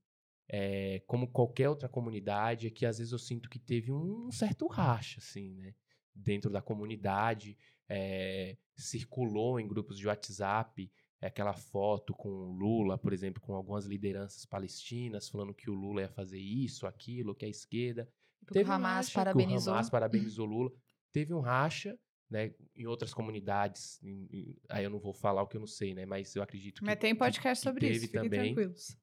[0.49, 4.67] é, como qualquer outra comunidade, é que às vezes eu sinto que teve um certo
[4.67, 5.75] racha, assim, né?
[6.15, 7.57] Dentro da comunidade,
[7.95, 13.55] é, circulou em grupos de WhatsApp é, aquela foto com o Lula, por exemplo, com
[13.55, 18.09] algumas lideranças palestinas, falando que o Lula ia fazer isso, aquilo, que a esquerda.
[18.47, 19.73] Porque o um Hamas racha, parabenizou.
[19.73, 20.71] O Hamas parabenizou Lula.
[21.13, 21.97] Teve um racha,
[22.31, 22.55] né?
[22.75, 25.95] Em outras comunidades, em- em- aí eu não vou falar o que eu não sei,
[25.95, 26.07] né?
[26.07, 28.55] Mas eu acredito que Mas tem podcast que sobre teve isso, também.
[28.55, 28.97] tranquilos.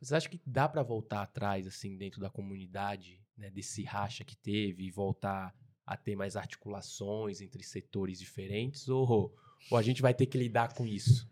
[0.00, 4.36] Vocês acham que dá pra voltar atrás, assim, dentro da comunidade, né, desse racha que
[4.36, 5.54] teve e voltar
[5.90, 8.88] a ter mais articulações entre setores diferentes?
[8.88, 9.34] Ou,
[9.68, 11.28] ou a gente vai ter que lidar com isso?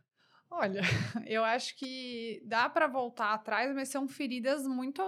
[0.51, 0.81] Olha,
[1.29, 5.01] eu acho que dá pra voltar atrás, mas são feridas muito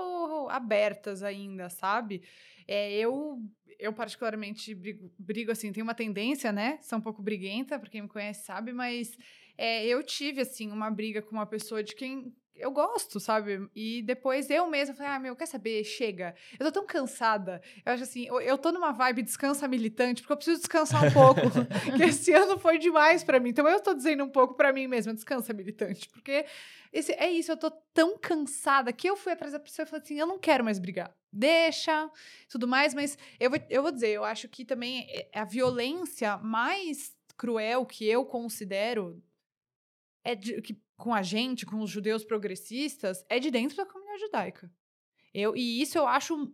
[0.48, 2.22] abertas ainda, sabe?
[2.68, 3.42] É, eu,
[3.76, 6.78] eu particularmente brigo, brigo, assim, tenho uma tendência, né?
[6.80, 9.18] Sou um pouco briguenta, pra quem me conhece sabe, mas
[9.58, 13.68] é, eu tive, assim, uma briga com uma pessoa de quem eu gosto, sabe?
[13.74, 15.82] E depois eu mesma falei, ah, meu, quer saber?
[15.84, 16.34] Chega.
[16.58, 17.60] Eu tô tão cansada.
[17.84, 21.12] Eu acho assim, eu, eu tô numa vibe descansa militante, porque eu preciso descansar um
[21.12, 21.40] pouco.
[21.96, 23.50] que esse ano foi demais pra mim.
[23.50, 26.08] Então eu tô dizendo um pouco pra mim mesma, descansa militante.
[26.08, 26.44] Porque
[26.92, 30.02] esse, é isso, eu tô tão cansada que eu fui atrás da pessoa e falei
[30.02, 31.14] assim, eu não quero mais brigar.
[31.32, 32.10] Deixa,
[32.48, 36.36] tudo mais, mas eu vou, eu vou dizer, eu acho que também é a violência
[36.38, 39.22] mais cruel que eu considero
[40.24, 44.20] é de, que, com a gente, com os judeus progressistas, é de dentro da comunidade
[44.20, 44.70] judaica.
[45.32, 46.52] Eu, e isso eu acho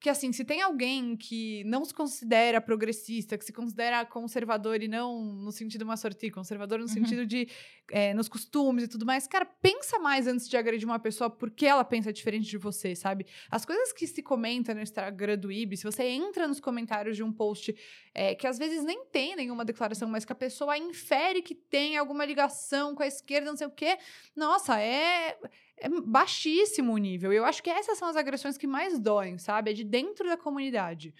[0.00, 4.86] que, assim, se tem alguém que não se considera progressista, que se considera conservador e
[4.86, 6.88] não no sentido massorti, conservador no Uhum.
[6.88, 7.48] sentido de
[7.90, 11.66] é, nos costumes e tudo mais, cara, pensa mais antes de agredir uma pessoa porque
[11.66, 13.26] ela pensa diferente de você, sabe?
[13.50, 17.22] As coisas que se comentam no Instagram do IB, se você entra nos comentários de
[17.22, 17.74] um post
[18.14, 21.96] é, que às vezes nem tem nenhuma declaração, mas que a pessoa infere que tem
[21.96, 23.96] alguma ligação com a esquerda, não sei o quê,
[24.36, 25.36] nossa, é
[25.80, 27.32] é baixíssimo o nível.
[27.32, 29.70] Eu acho que essas são as agressões que mais doem, sabe?
[29.70, 31.14] É de dentro da comunidade.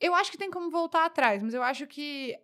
[0.00, 2.36] Eu acho que tem como voltar atrás, mas eu acho que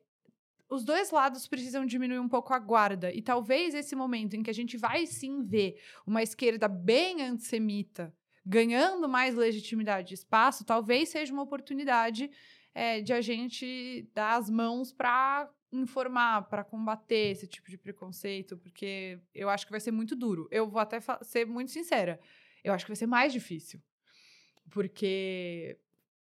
[0.69, 3.13] os dois lados precisam diminuir um pouco a guarda.
[3.13, 8.15] E talvez esse momento em que a gente vai sim ver uma esquerda bem antissemita
[8.45, 12.31] ganhando mais legitimidade e espaço, talvez seja uma oportunidade
[12.75, 18.57] é, de a gente dar as mãos para informar, para combater esse tipo de preconceito,
[18.57, 20.49] porque eu acho que vai ser muito duro.
[20.51, 22.21] Eu vou até ser muito sincera.
[22.65, 23.81] Eu acho que vai ser mais difícil.
[24.71, 25.79] Porque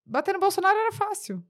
[0.05, 1.43] bater no Bolsonaro era fácil.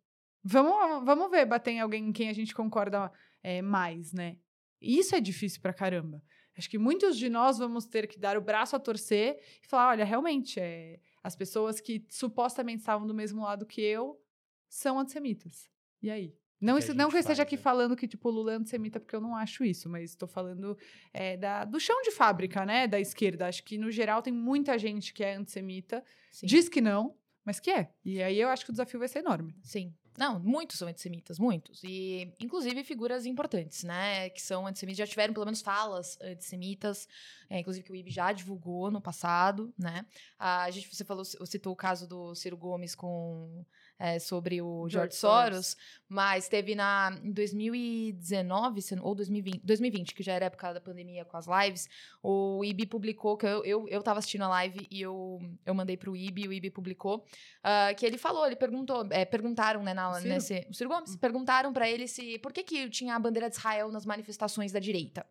[0.44, 3.12] Vamos, vamos ver bater em alguém em quem a gente concorda
[3.44, 4.38] é, mais, né?
[4.82, 6.24] Isso é difícil pra caramba.
[6.58, 9.90] Acho que muitos de nós vamos ter que dar o braço a torcer e falar:
[9.90, 14.20] olha, realmente, é, as pessoas que supostamente estavam do mesmo lado que eu
[14.68, 15.70] são antissemitas.
[16.02, 16.36] E aí?
[16.62, 17.62] Não, que isso, não que eu esteja aqui né?
[17.62, 20.78] falando que, tipo, Lula é antissemita, porque eu não acho isso, mas estou falando
[21.12, 23.48] é, da, do chão de fábrica, né, da esquerda.
[23.48, 26.46] Acho que, no geral, tem muita gente que é antissemita, Sim.
[26.46, 27.92] diz que não, mas que é.
[28.06, 29.56] E aí eu acho que o desafio vai ser enorme.
[29.64, 29.94] Sim.
[30.18, 31.82] Não, muitos são antissemitas, muitos.
[31.84, 34.30] E, inclusive, figuras importantes, né?
[34.30, 37.08] Que são antissemitas, já tiveram pelo menos falas antissemitas,
[37.50, 40.06] é, inclusive que o IB já divulgou no passado, né?
[40.38, 43.66] A gente, você falou, citou o caso do Ciro Gomes com
[44.02, 45.78] é, sobre o George, George Soros, Soros,
[46.10, 51.38] mas teve na, em 2019 ou 2020, 2020, que já era época da pandemia com
[51.38, 51.88] as lives,
[52.24, 55.96] o IB publicou, que eu, eu, eu tava assistindo a live e eu, eu mandei
[55.96, 57.24] pro IB, o IB publicou,
[57.60, 60.30] uh, que ele falou, ele perguntou, é, perguntaram, né, na, o Ciro?
[60.30, 61.18] nesse, o Ciro Gomes, hum.
[61.20, 64.80] perguntaram para ele se, por que que tinha a bandeira de Israel nas manifestações da
[64.80, 65.24] direita?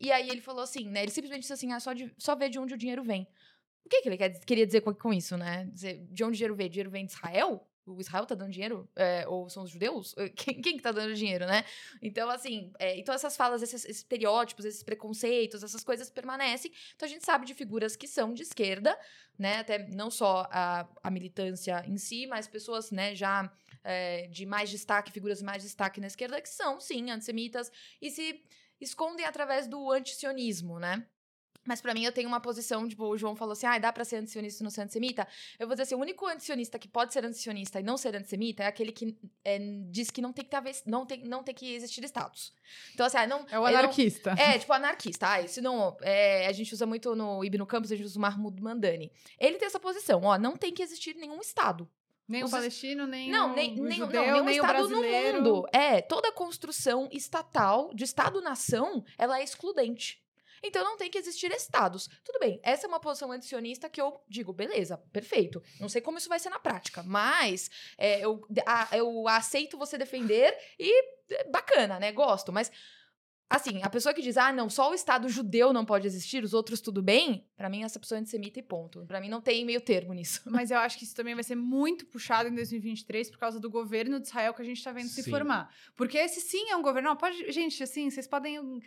[0.00, 2.48] E aí ele falou assim, né, ele simplesmente disse assim, ah, só, de, só ver
[2.48, 3.28] de onde o dinheiro vem.
[3.84, 5.66] O que, que ele quer, queria dizer com, com isso, né?
[5.66, 6.66] Dizer, de onde o dinheiro vem?
[6.66, 7.64] O dinheiro vem de Israel?
[7.86, 8.88] O Israel tá dando dinheiro?
[8.96, 10.14] É, ou são os judeus?
[10.36, 11.64] Quem, quem que tá dando dinheiro, né?
[12.00, 16.72] Então, assim, é, então essas falas, esses, esses estereótipos, esses preconceitos, essas coisas permanecem.
[16.94, 18.98] Então a gente sabe de figuras que são de esquerda,
[19.38, 19.58] né?
[19.58, 23.50] Até não só a, a militância em si, mas pessoas, né, já
[23.82, 27.70] é, de mais destaque, figuras de mais destaque na esquerda, que são, sim, antissemitas
[28.00, 28.42] e se
[28.80, 31.06] escondem através do antisionismo, né?
[31.66, 34.04] Mas para mim eu tenho uma posição, tipo, o João falou assim: ah, dá pra
[34.04, 35.26] ser antisionista e não ser antissemita?
[35.58, 38.62] Eu vou dizer assim: o único antisionista que pode ser antisionista e não ser antissemita
[38.62, 39.58] é aquele que é,
[39.90, 42.52] diz que não tem que, ter, não tem, não tem que existir status.
[42.92, 43.46] Então, assim, ah, não.
[43.50, 44.34] É o anarquista.
[44.34, 45.30] Não, é, tipo, anarquista.
[45.30, 45.96] Ah, isso não.
[46.02, 49.10] É, a gente usa muito no Ibn Campos, a gente usa o Mahmoud Mandani.
[49.38, 51.88] Ele tem essa posição: ó, não tem que existir nenhum Estado.
[52.26, 55.42] Nem o palestino, nem não, o, nem, nem, judeu, não, nenhum nem Estado o brasileiro.
[55.42, 55.68] no mundo.
[55.70, 60.23] É, toda construção estatal, de Estado-nação, ela é excludente.
[60.64, 62.08] Então não tem que existir estados.
[62.24, 65.62] Tudo bem, essa é uma posição antisionista que eu digo, beleza, perfeito.
[65.78, 69.98] Não sei como isso vai ser na prática, mas é, eu, a, eu aceito você
[69.98, 72.10] defender e é, bacana, né?
[72.10, 72.72] Gosto, mas.
[73.50, 76.54] Assim, a pessoa que diz, ah, não, só o Estado judeu não pode existir, os
[76.54, 79.04] outros tudo bem, para mim essa pessoa é antissemita e ponto.
[79.06, 80.40] Para mim não tem meio termo nisso.
[80.50, 83.70] Mas eu acho que isso também vai ser muito puxado em 2023 por causa do
[83.70, 85.22] governo de Israel que a gente tá vendo sim.
[85.22, 85.72] se formar.
[85.94, 88.80] Porque esse sim é um governo, não, pode, gente, assim, vocês podem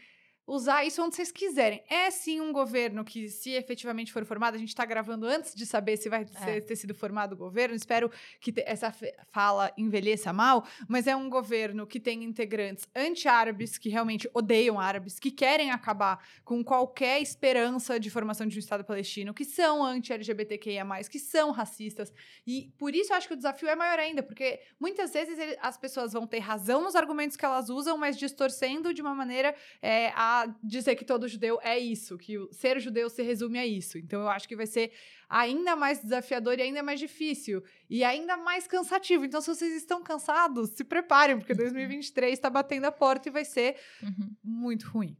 [0.47, 1.83] usar isso onde vocês quiserem.
[1.89, 5.65] É sim um governo que, se efetivamente for formado, a gente está gravando antes de
[5.65, 6.61] saber se vai é.
[6.61, 7.75] ter sido formado o governo.
[7.75, 8.93] Espero que essa
[9.29, 15.19] fala envelheça mal, mas é um governo que tem integrantes anti-árabes, que realmente odeiam árabes,
[15.19, 20.85] que querem acabar com qualquer esperança de formação de um Estado palestino, que são anti-LGBTQIA,
[21.11, 22.13] que são racistas.
[22.45, 25.77] E por isso eu acho que o desafio é maior ainda, porque muitas vezes as
[25.77, 30.11] pessoas vão ter razão nos argumentos que elas usam, mas distorcendo de uma maneira é,
[30.15, 33.97] a dizer que todo judeu é isso, que ser judeu se resume a isso.
[33.97, 34.91] Então eu acho que vai ser
[35.29, 39.25] ainda mais desafiador e ainda mais difícil e ainda mais cansativo.
[39.25, 43.45] Então se vocês estão cansados, se preparem, porque 2023 está batendo a porta e vai
[43.45, 44.35] ser uhum.
[44.43, 45.17] muito ruim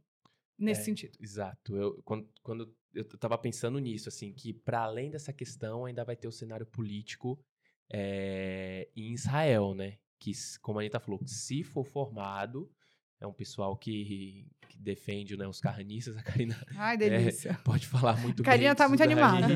[0.58, 1.16] nesse é, sentido.
[1.20, 1.76] Exato.
[1.76, 6.16] Eu quando, quando eu estava pensando nisso, assim, que para além dessa questão ainda vai
[6.16, 7.38] ter o cenário político
[7.90, 9.98] é, em Israel, né?
[10.18, 12.70] Que, como a Anitta falou, se for formado,
[13.20, 16.16] é um pessoal que, que defende né, os carranistas.
[16.16, 17.50] A Karina Ai, delícia.
[17.50, 18.76] É, pode falar muito a Karina bem.
[18.76, 19.46] tá muito animada.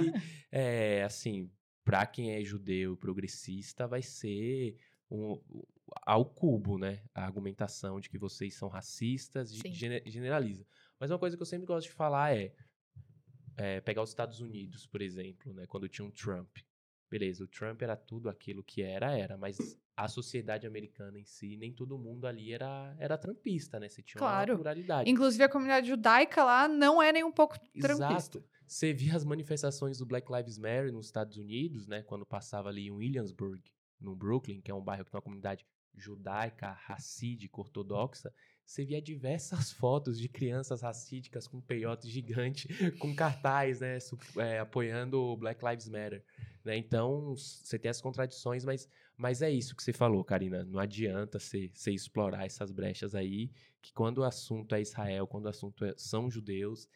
[0.50, 1.50] É, assim,
[1.84, 4.76] para quem é judeu progressista, vai ser
[5.10, 5.40] um,
[6.02, 7.02] ao cubo, né?
[7.14, 9.72] A argumentação de que vocês são racistas e
[10.10, 10.66] generaliza.
[10.98, 12.54] Mas uma coisa que eu sempre gosto de falar é,
[13.56, 15.66] é pegar os Estados Unidos, por exemplo, né?
[15.66, 16.58] Quando tinha um Trump.
[17.10, 19.58] Beleza, o Trump era tudo aquilo que era, era, mas
[19.96, 23.88] a sociedade americana em si, nem todo mundo ali era, era trampista, né?
[23.88, 24.52] Você tinha claro.
[24.52, 25.10] uma pluralidade.
[25.10, 28.38] Inclusive a comunidade judaica lá não é nem um pouco trampista.
[28.38, 28.44] Exato.
[28.66, 32.02] Você via as manifestações do Black Lives Matter nos Estados Unidos, né?
[32.02, 33.62] Quando passava ali em Williamsburg,
[34.00, 38.32] no Brooklyn, que é um bairro que tem uma comunidade judaica, racídica, ortodoxa,
[38.64, 43.98] você via diversas fotos de crianças racídicas com peiote gigante, com cartaz, né,
[44.38, 46.24] é, apoiando o Black Lives Matter.
[46.64, 46.76] Né?
[46.76, 48.88] Então, você tem as contradições, mas,
[49.22, 50.64] mas é isso que você falou, Karina.
[50.64, 55.48] Não adianta você, explorar essas brechas aí, que quando o assunto é Israel, quando o
[55.48, 56.88] assunto é, são judeus,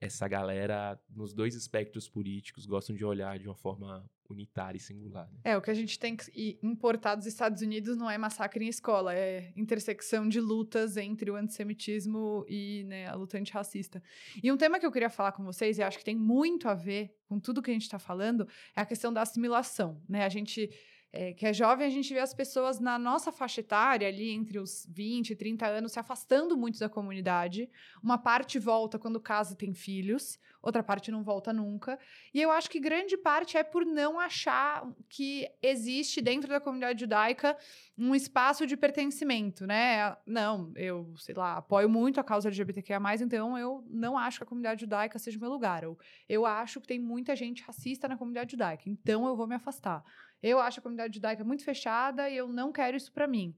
[0.00, 5.28] essa galera, nos dois espectros políticos, gostam de olhar de uma forma unitária e singular.
[5.32, 5.40] Né?
[5.42, 8.68] É, o que a gente tem que importar dos Estados Unidos não é massacre em
[8.68, 14.00] escola, é intersecção de lutas entre o antissemitismo e né, a luta antirracista.
[14.40, 16.74] E um tema que eu queria falar com vocês, e acho que tem muito a
[16.74, 20.00] ver com tudo que a gente está falando, é a questão da assimilação.
[20.08, 20.24] Né?
[20.24, 20.70] A gente
[21.12, 24.58] é, que é jovem, a gente vê as pessoas na nossa faixa etária, ali entre
[24.58, 27.68] os 20 e 30 anos, se afastando muito da comunidade.
[28.02, 31.98] Uma parte volta quando casa e tem filhos, outra parte não volta nunca.
[32.32, 37.00] E eu acho que grande parte é por não achar que existe dentro da comunidade
[37.00, 37.58] judaica
[37.98, 40.16] um espaço de pertencimento, né?
[40.26, 44.46] Não, eu, sei lá, apoio muito a causa LGBTQIA+, então eu não acho que a
[44.46, 45.82] comunidade judaica seja o meu lugar.
[45.82, 49.54] Eu, eu acho que tem muita gente racista na comunidade judaica, então eu vou me
[49.54, 50.02] afastar.
[50.42, 53.54] Eu acho a comunidade judaica muito fechada e eu não quero isso para mim.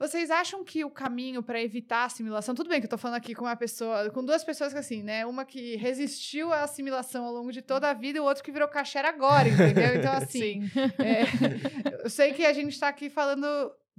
[0.00, 3.18] Vocês acham que o caminho para evitar a assimilação, tudo bem que eu tô falando
[3.18, 7.26] aqui com uma pessoa, com duas pessoas que assim, né, uma que resistiu à assimilação
[7.26, 9.96] ao longo de toda a vida e o outro que virou caixer agora, entendeu?
[9.96, 10.62] Então assim,
[10.98, 13.46] é, eu sei que a gente tá aqui falando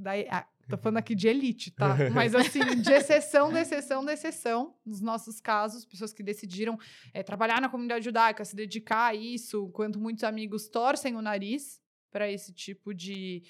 [0.02, 1.96] da, ah, tô falando aqui de elite, tá?
[2.14, 6.78] Mas assim, de exceção, da exceção, da exceção, nos nossos casos, pessoas que decidiram
[7.14, 11.80] é, trabalhar na comunidade judaica, se dedicar a isso, enquanto muitos amigos torcem o nariz
[12.10, 13.44] para esse tipo de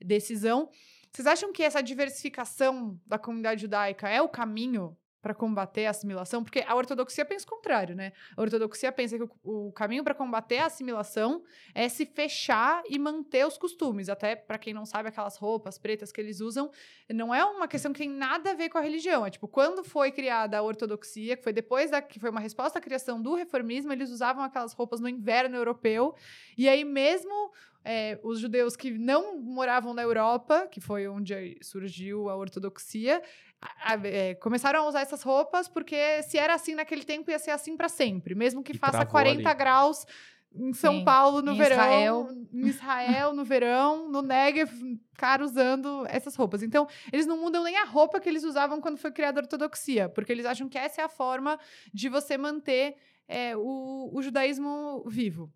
[0.00, 0.70] decisão.
[1.12, 6.42] Vocês acham que essa diversificação da comunidade judaica é o caminho para combater a assimilação?
[6.42, 8.12] Porque a ortodoxia pensa o contrário, né?
[8.36, 11.42] A ortodoxia pensa que o, o caminho para combater a assimilação
[11.74, 14.08] é se fechar e manter os costumes.
[14.08, 16.70] Até para quem não sabe, aquelas roupas pretas que eles usam
[17.12, 19.24] não é uma questão que tem nada a ver com a religião.
[19.26, 22.78] É tipo, quando foi criada a ortodoxia, que foi depois da que foi uma resposta
[22.78, 26.14] à criação do reformismo, eles usavam aquelas roupas no inverno europeu.
[26.56, 27.52] E aí mesmo
[27.84, 33.22] é, os judeus que não moravam na Europa, que foi onde surgiu a ortodoxia,
[33.60, 37.38] a, a, é, começaram a usar essas roupas porque se era assim naquele tempo ia
[37.38, 39.58] ser assim para sempre, mesmo que e faça 40 ali.
[39.58, 40.06] graus
[40.54, 41.04] em São Sim.
[41.04, 42.28] Paulo no em verão, Israel.
[42.52, 44.70] em Israel no verão, no Negev,
[45.14, 46.62] cara usando essas roupas.
[46.62, 50.08] Então, eles não mudam nem a roupa que eles usavam quando foi criada a ortodoxia,
[50.08, 51.58] porque eles acham que essa é a forma
[51.92, 52.96] de você manter
[53.28, 55.52] é, o, o judaísmo vivo.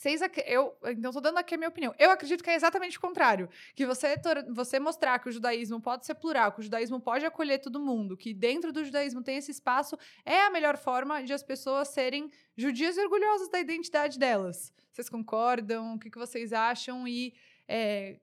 [0.00, 1.94] Vocês, eu, então, estou dando aqui a minha opinião.
[1.98, 3.50] Eu acredito que é exatamente o contrário.
[3.74, 4.14] Que você,
[4.48, 8.16] você mostrar que o judaísmo pode ser plural, que o judaísmo pode acolher todo mundo,
[8.16, 12.30] que dentro do judaísmo tem esse espaço, é a melhor forma de as pessoas serem
[12.56, 14.72] judias e orgulhosas da identidade delas.
[14.90, 15.96] Vocês concordam?
[15.96, 17.06] O que, que vocês acham?
[17.06, 17.34] E
[17.68, 18.18] é,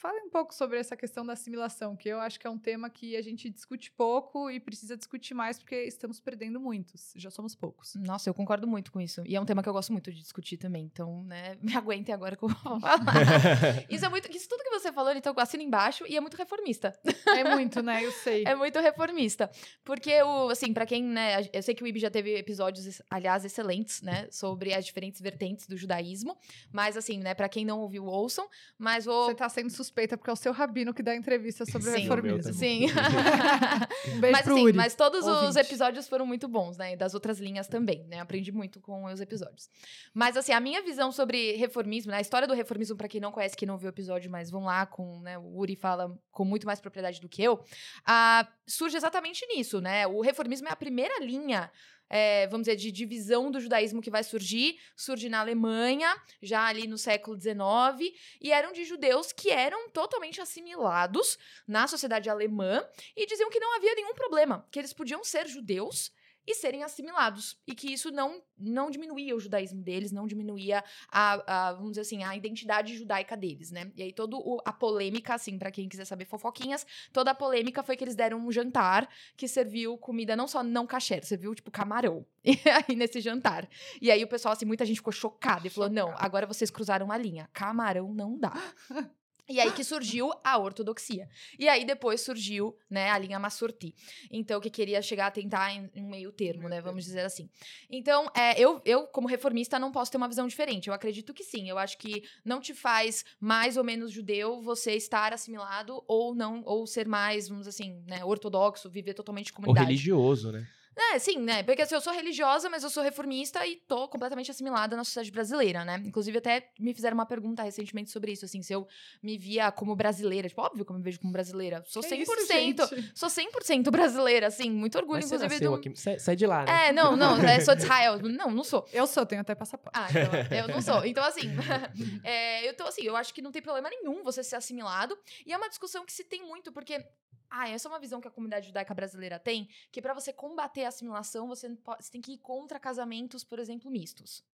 [0.00, 2.88] Fale um pouco sobre essa questão da assimilação, que eu acho que é um tema
[2.88, 7.54] que a gente discute pouco e precisa discutir mais porque estamos perdendo muitos, já somos
[7.54, 7.96] poucos.
[7.96, 9.22] Nossa, eu concordo muito com isso.
[9.26, 10.84] E é um tema que eu gosto muito de discutir também.
[10.90, 12.98] Então, né, me aguentem agora que eu vou falar.
[13.90, 14.34] isso é muito.
[14.34, 16.98] Isso tudo que você falou, então, eu assino embaixo e é muito reformista.
[17.26, 18.02] É muito, né?
[18.02, 18.44] Eu sei.
[18.50, 19.50] É muito reformista.
[19.84, 23.44] Porque, o, assim, para quem, né, eu sei que o IB já teve episódios, aliás,
[23.44, 26.36] excelentes, né, sobre as diferentes vertentes do judaísmo.
[26.72, 28.48] Mas, assim, né, para quem não ouviu, ouçam.
[28.78, 29.26] Mas vou.
[29.26, 32.52] Você tá sendo suspeita porque é o seu rabino que dá entrevista sobre Sim, reformismo.
[32.52, 32.86] Sim.
[34.14, 35.50] um beijo mas, pro sim, Uri, mas todos ouvinte.
[35.50, 36.92] os episódios foram muito bons, né?
[36.92, 38.20] E das outras linhas também, né?
[38.20, 39.68] Aprendi muito com os episódios.
[40.14, 42.18] Mas assim, a minha visão sobre reformismo, né?
[42.18, 44.64] A história do reformismo para quem não conhece, quem não viu o episódio, mas vão
[44.64, 48.96] lá com, né, o Uri fala com muito mais propriedade do que eu, uh, surge
[48.96, 50.06] exatamente nisso, né?
[50.06, 51.70] O reformismo é a primeira linha
[52.10, 56.88] é, vamos dizer, de divisão do judaísmo que vai surgir, surge na Alemanha, já ali
[56.88, 62.84] no século XIX, e eram de judeus que eram totalmente assimilados na sociedade alemã
[63.16, 66.10] e diziam que não havia nenhum problema, que eles podiam ser judeus
[66.46, 67.58] e serem assimilados.
[67.66, 72.02] E que isso não, não diminuía o judaísmo deles, não diminuía a, a vamos dizer
[72.02, 73.90] assim, a identidade judaica deles, né?
[73.96, 77.96] E aí toda a polêmica, assim, para quem quiser saber fofoquinhas, toda a polêmica foi
[77.96, 82.26] que eles deram um jantar que serviu comida não só não kasher, serviu, tipo, camarão.
[82.42, 83.68] E aí, nesse jantar.
[84.00, 87.06] E aí o pessoal, assim, muita gente ficou chocada e falou, não, agora vocês cruzaram
[87.06, 87.48] uma linha.
[87.52, 88.54] Camarão não dá.
[89.50, 91.28] E aí que surgiu a ortodoxia.
[91.58, 93.92] E aí depois surgiu, né, a linha Massurti.
[94.30, 97.50] Então, que queria chegar a tentar em um meio termo, né, vamos dizer assim.
[97.90, 100.86] Então, é, eu, eu, como reformista, não posso ter uma visão diferente.
[100.86, 101.68] Eu acredito que sim.
[101.68, 106.62] Eu acho que não te faz mais ou menos judeu você estar assimilado ou não,
[106.64, 109.84] ou ser mais, vamos dizer assim, né, ortodoxo, viver totalmente comunidade.
[109.84, 110.66] Ou religioso, né?
[111.12, 111.62] É, sim, né?
[111.62, 115.30] Porque assim, eu sou religiosa, mas eu sou reformista e tô completamente assimilada na sociedade
[115.30, 116.02] brasileira, né?
[116.04, 118.86] Inclusive, até me fizeram uma pergunta recentemente sobre isso, assim, se eu
[119.22, 120.48] me via como brasileira.
[120.48, 121.82] Tipo, óbvio que eu me vejo como brasileira.
[121.86, 125.58] Sou 100%, isso, sou 100% brasileira, assim, muito orgulho, mas inclusive.
[125.58, 125.74] Você do...
[125.74, 126.88] aqui, sai de lá, né?
[126.88, 128.18] É, não, não, é, sou de Israel.
[128.40, 128.86] Não, não sou.
[128.92, 129.98] Eu sou, tenho até passaporte.
[129.98, 131.04] Ah, então, eu não sou.
[131.04, 131.42] Então, assim,
[132.24, 135.16] é, eu tô assim, eu acho que não tem problema nenhum você ser assimilado.
[135.44, 137.04] E é uma discussão que se tem muito, porque
[137.50, 140.84] ah, essa é uma visão que a comunidade judaica brasileira tem, que para você combater
[140.84, 144.44] a assimilação, você, você tem que ir contra casamentos, por exemplo, mistos.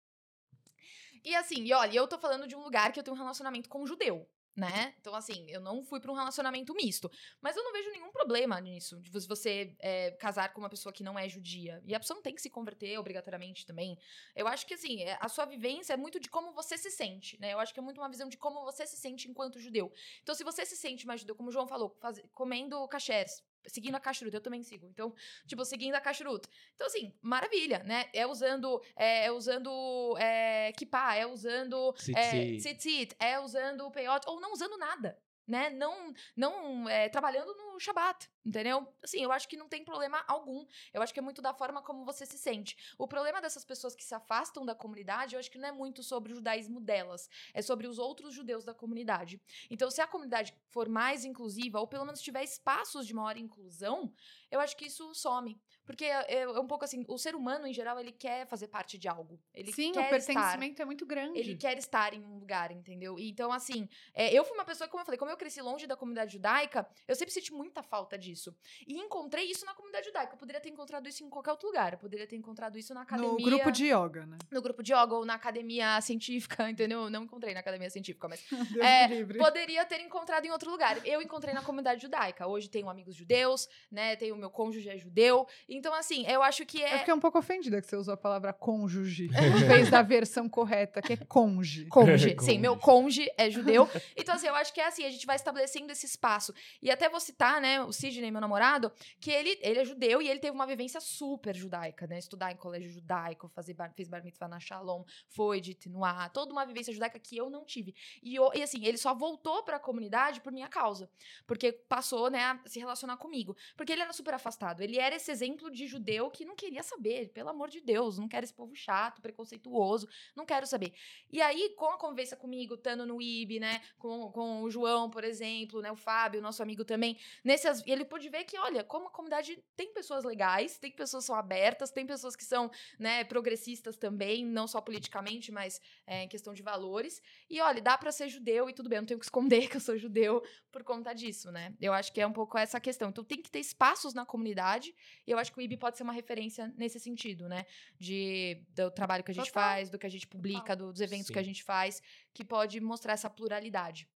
[1.22, 3.68] E assim, e olha, eu tô falando de um lugar que eu tenho um relacionamento
[3.68, 4.26] com um judeu
[4.57, 4.95] né?
[4.99, 7.11] Então, assim, eu não fui para um relacionamento misto.
[7.43, 11.05] Mas eu não vejo nenhum problema nisso, de você é, casar com uma pessoa que
[11.05, 11.83] não é judia.
[11.85, 13.99] E a pessoa não tem que se converter obrigatoriamente também.
[14.35, 17.39] Eu acho que, assim, é, a sua vivência é muito de como você se sente,
[17.39, 17.53] né?
[17.53, 19.93] Eu acho que é muito uma visão de como você se sente enquanto judeu.
[20.23, 23.95] Então, se você se sente mais judeu, como o João falou, faz, comendo cachés, seguindo
[23.95, 24.87] a Kashrut, eu também sigo.
[24.87, 25.14] Então,
[25.47, 26.47] tipo, seguindo a Kashrut.
[26.75, 28.09] Então, assim, maravilha, né?
[28.12, 34.41] É usando, é, é usando é, kippah, é usando é, tzitzit, é usando peiot, ou
[34.41, 35.70] não usando nada né?
[35.70, 38.86] Não, não é, trabalhando no Shabat, entendeu?
[39.03, 40.66] Assim, eu acho que não tem problema algum.
[40.92, 42.76] Eu acho que é muito da forma como você se sente.
[42.99, 46.03] O problema dessas pessoas que se afastam da comunidade, eu acho que não é muito
[46.03, 49.40] sobre o judaísmo delas, é sobre os outros judeus da comunidade.
[49.70, 54.12] Então, se a comunidade for mais inclusiva, ou pelo menos tiver espaços de maior inclusão,
[54.51, 55.61] eu acho que isso some.
[55.87, 58.99] Porque é, é, um pouco assim, o ser humano, em geral, ele quer fazer parte
[58.99, 59.41] de algo.
[59.55, 61.39] Ele Sim, quer o pertencimento estar, é muito grande.
[61.39, 63.16] Ele quer estar em um lugar, entendeu?
[63.18, 65.97] Então, assim, é, eu fui uma pessoa, como eu falei, como eu cresci longe da
[65.97, 68.55] comunidade judaica, eu sempre senti muita falta disso.
[68.87, 70.34] E encontrei isso na comunidade judaica.
[70.34, 71.93] Eu poderia ter encontrado isso em qualquer outro lugar.
[71.93, 73.30] Eu poderia ter encontrado isso na academia.
[73.30, 74.39] No grupo de yoga, né?
[74.51, 77.05] No grupo de yoga ou na academia científica, entendeu?
[77.05, 78.45] Eu não encontrei na academia científica, mas.
[78.87, 79.39] É, livre.
[79.39, 81.05] poderia ter encontrado em outro lugar.
[81.07, 82.47] Eu encontrei na comunidade judaica.
[82.47, 84.16] Hoje tenho amigos judeus, né?
[84.16, 85.47] Tenho meu cônjuge é judeu.
[85.77, 86.95] Então, assim, eu acho que é.
[86.95, 90.49] Eu fiquei um pouco ofendida que você usou a palavra cônjuge em vez da versão
[90.49, 91.87] correta, que é conge.
[91.87, 92.35] Conge.
[92.35, 92.37] Conge.
[92.41, 93.89] Sim, meu conge é judeu.
[94.16, 96.55] Então, assim, eu acho que é assim, a gente vai estabelecendo esse espaço.
[96.81, 100.29] E até vou citar, né, o Sidney, meu namorado, que ele, ele é judeu e
[100.29, 102.18] ele teve uma vivência super judaica, né?
[102.18, 106.53] Estudar em colégio judaico, fazer bar, fez bar mitzvah na Shalom, foi de Tinuá, toda
[106.53, 107.95] uma vivência judaica que eu não tive.
[108.22, 111.11] E, eu, e assim, ele só voltou para a comunidade por minha causa.
[111.47, 113.57] Porque passou, né, a se relacionar comigo.
[113.77, 114.81] Porque ele era super afastado.
[114.81, 118.29] Ele era esse exemplo de judeu que não queria saber, pelo amor de Deus, não
[118.29, 120.93] quero esse povo chato, preconceituoso, não quero saber.
[121.31, 125.25] E aí, com a conversa comigo, estando no IB, né, com, com o João, por
[125.25, 129.11] exemplo, né, o Fábio, nosso amigo também, nessas, ele pôde ver que, olha, como a
[129.11, 133.97] comunidade tem pessoas legais, tem pessoas que são abertas, tem pessoas que são, né, progressistas
[133.97, 137.23] também, não só politicamente, mas é, em questão de valores.
[137.49, 139.77] E, olha, dá para ser judeu e tudo bem, eu não tenho que esconder que
[139.77, 141.75] eu sou judeu por conta disso, né?
[141.81, 143.09] Eu acho que é um pouco essa questão.
[143.09, 144.95] Então, tem que ter espaços na comunidade,
[145.27, 147.65] e eu acho que o IB pode ser uma referência nesse sentido, né?
[147.99, 149.63] De, do trabalho que a gente Total.
[149.63, 151.49] faz, do que a gente publica, dos eventos que a Sim.
[151.49, 152.03] gente faz,
[152.33, 154.09] que pode mostrar essa pluralidade.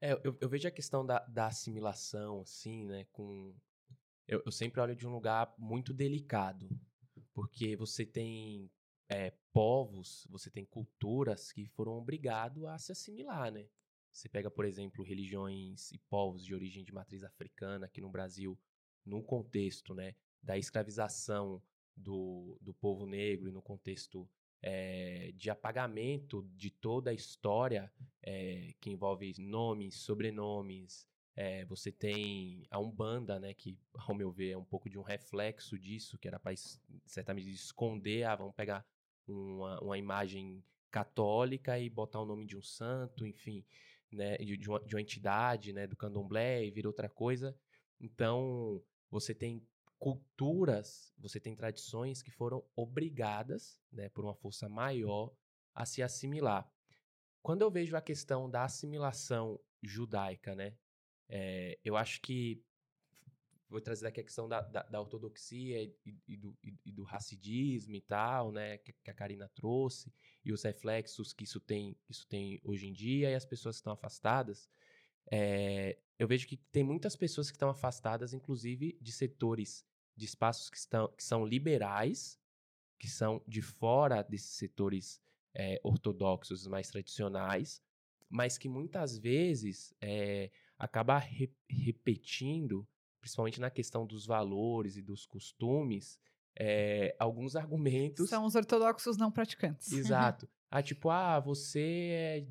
[0.00, 3.54] É, eu, eu vejo a questão da, da assimilação, assim, né, com...
[4.26, 6.70] Eu, eu sempre olho de um lugar muito delicado,
[7.34, 8.70] porque você tem
[9.08, 13.68] é, povos, você tem culturas que foram obrigados a se assimilar, né?
[14.12, 18.58] Você pega, por exemplo, religiões e povos de origem de matriz africana aqui no Brasil,
[19.04, 21.62] no contexto, né, da escravização
[21.96, 24.28] do, do povo negro e no contexto
[24.62, 31.06] é, de apagamento de toda a história é, que envolve nomes, sobrenomes.
[31.36, 35.02] é, você tem a Umbanda, né, que, ao meu ver, é um pouco de um
[35.02, 36.54] reflexo disso, que era para,
[37.06, 38.84] certamente, esconder, ah, vamos pegar
[39.26, 43.64] uma, uma imagem católica e botar o nome de um santo, enfim,
[44.12, 47.56] né, de, uma, de uma entidade, né, do candomblé e vira outra coisa.
[48.00, 49.62] Então, você tem
[50.00, 55.30] culturas, você tem tradições que foram obrigadas, né, por uma força maior,
[55.74, 56.68] a se assimilar.
[57.42, 60.74] Quando eu vejo a questão da assimilação judaica, né,
[61.28, 62.64] é, eu acho que
[63.68, 65.94] vou trazer aqui a questão da, da, da ortodoxia e,
[66.26, 70.50] e do, e, e do racidismo e tal, né, que, que a Karina trouxe e
[70.50, 73.80] os reflexos que isso tem, que isso tem hoje em dia e as pessoas que
[73.80, 74.68] estão afastadas.
[75.30, 79.86] É, eu vejo que tem muitas pessoas que estão afastadas, inclusive de setores
[80.20, 82.38] de espaços que, estão, que são liberais,
[82.98, 85.18] que são de fora desses setores
[85.54, 87.82] é, ortodoxos mais tradicionais,
[88.28, 92.86] mas que muitas vezes é, acaba re repetindo,
[93.18, 96.20] principalmente na questão dos valores e dos costumes,
[96.54, 98.28] é, alguns argumentos.
[98.28, 99.90] São os ortodoxos não praticantes.
[99.96, 100.46] Exato.
[100.70, 102.46] Ah, tipo, ah, você é.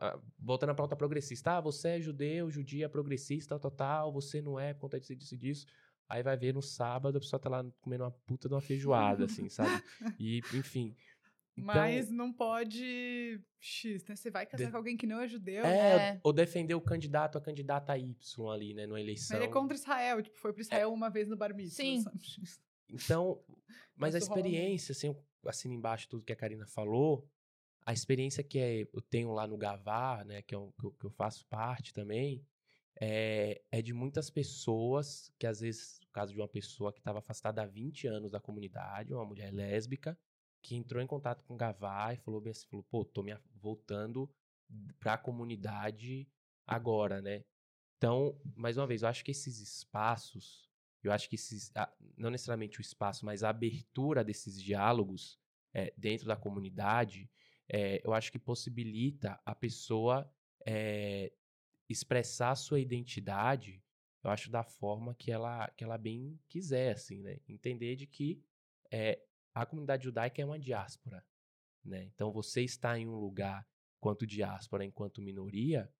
[0.00, 4.74] ah, Voltando à pauta progressista, ah, você é judeu, judia, progressista, total, você não é
[4.74, 5.66] por conta disso, disso e disso.
[6.08, 9.24] Aí vai ver no sábado, a pessoa tá lá comendo uma puta de uma feijoada,
[9.24, 9.82] assim, sabe?
[10.18, 10.94] E, enfim.
[11.58, 13.40] Então, Mas não pode.
[13.58, 14.14] X, né?
[14.14, 15.64] Você vai casar De- com alguém que não é judeu.
[15.64, 16.20] é, É.
[16.22, 18.14] ou defender o candidato, a candidata Y
[18.52, 19.36] ali, né, numa eleição.
[19.36, 22.02] Ele é contra Israel, tipo, foi pra Israel uma vez no bar mitzvah, Sim.
[22.02, 22.18] sabe?
[22.90, 23.42] Então,
[23.96, 27.26] mas a experiência, assim, eu assino embaixo tudo que a Karina falou,
[27.84, 30.90] a experiência que é- eu tenho lá no Gavar, né, que, é um, que, eu,
[30.92, 32.44] que eu faço parte também,
[33.00, 37.18] é, é de muitas pessoas, que às vezes, no caso de uma pessoa que estava
[37.18, 40.18] afastada há 20 anos da comunidade, uma mulher lésbica,
[40.62, 43.36] que entrou em contato com o Gavar e falou bem assim, falou, pô, tô me
[43.54, 44.28] voltando
[44.98, 46.28] para a comunidade
[46.66, 47.44] agora, né?
[47.98, 50.68] Então, mais uma vez, eu acho que esses espaços,
[51.02, 51.72] eu acho que esses,
[52.16, 55.38] não necessariamente o espaço, mas a abertura desses diálogos
[55.72, 57.30] eh, dentro da comunidade,
[57.68, 60.30] eh, eu acho que possibilita a pessoa
[60.66, 61.32] eh,
[61.88, 63.82] expressar sua identidade.
[64.22, 67.38] eu acho da forma que ela, que ela bem quiser, assim, né?
[67.48, 68.42] Entender de que
[68.90, 69.22] é,
[69.54, 71.24] a comunidade judaica é uma diáspora,
[71.84, 72.04] né?
[72.04, 73.66] Então, você está em um lugar,
[73.98, 75.90] enquanto diáspora, enquanto minoria,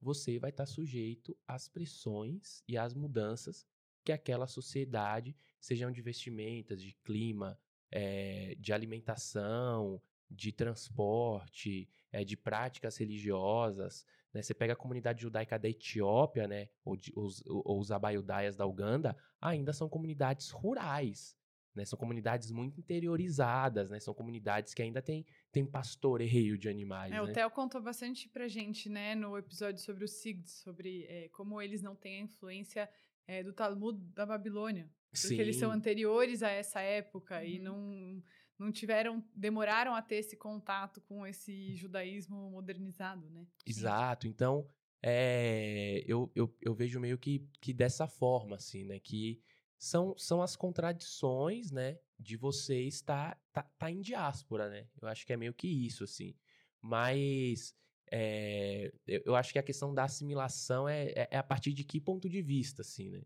[0.00, 3.66] você vai estar sujeito às pressões e às mudanças
[4.04, 7.58] que aquela sociedade, sejam de vestimentas, de clima,
[7.90, 10.02] é, de alimentação,
[10.32, 14.04] de transporte, é, de práticas religiosas.
[14.32, 14.42] Né?
[14.42, 16.68] Você pega a comunidade judaica da Etiópia, né?
[16.84, 21.36] ou, de, os, ou os abaiudaias da Uganda, ainda são comunidades rurais.
[21.74, 21.84] Né?
[21.84, 23.98] São comunidades muito interiorizadas, né?
[23.98, 27.12] São comunidades que ainda têm tem pastoreio de animais.
[27.12, 27.22] É, né?
[27.22, 31.60] O Theo contou bastante pra gente, né, no episódio sobre os Sigds, sobre é, como
[31.60, 32.88] eles não têm a influência
[33.26, 34.90] é, do Talmud da Babilônia.
[35.10, 35.38] Porque Sim.
[35.38, 37.44] eles são anteriores a essa época Uhum.
[37.44, 38.22] e não,
[38.58, 43.46] não tiveram, demoraram a ter esse contato com esse judaísmo modernizado, né?
[43.66, 44.26] Exato.
[44.26, 44.68] Então,
[45.02, 49.00] é, eu, eu, eu vejo meio que, que dessa forma, assim, né?
[49.00, 49.42] Que
[49.76, 51.98] são, são as contradições, né?
[52.18, 54.86] De você estar tá, tá em diáspora, né?
[55.00, 56.36] Eu acho que é meio que isso, assim.
[56.80, 57.74] Mas
[58.10, 61.82] é, eu, eu acho que a questão da assimilação é, é, é a partir de
[61.82, 63.22] que ponto de vista, assim, né?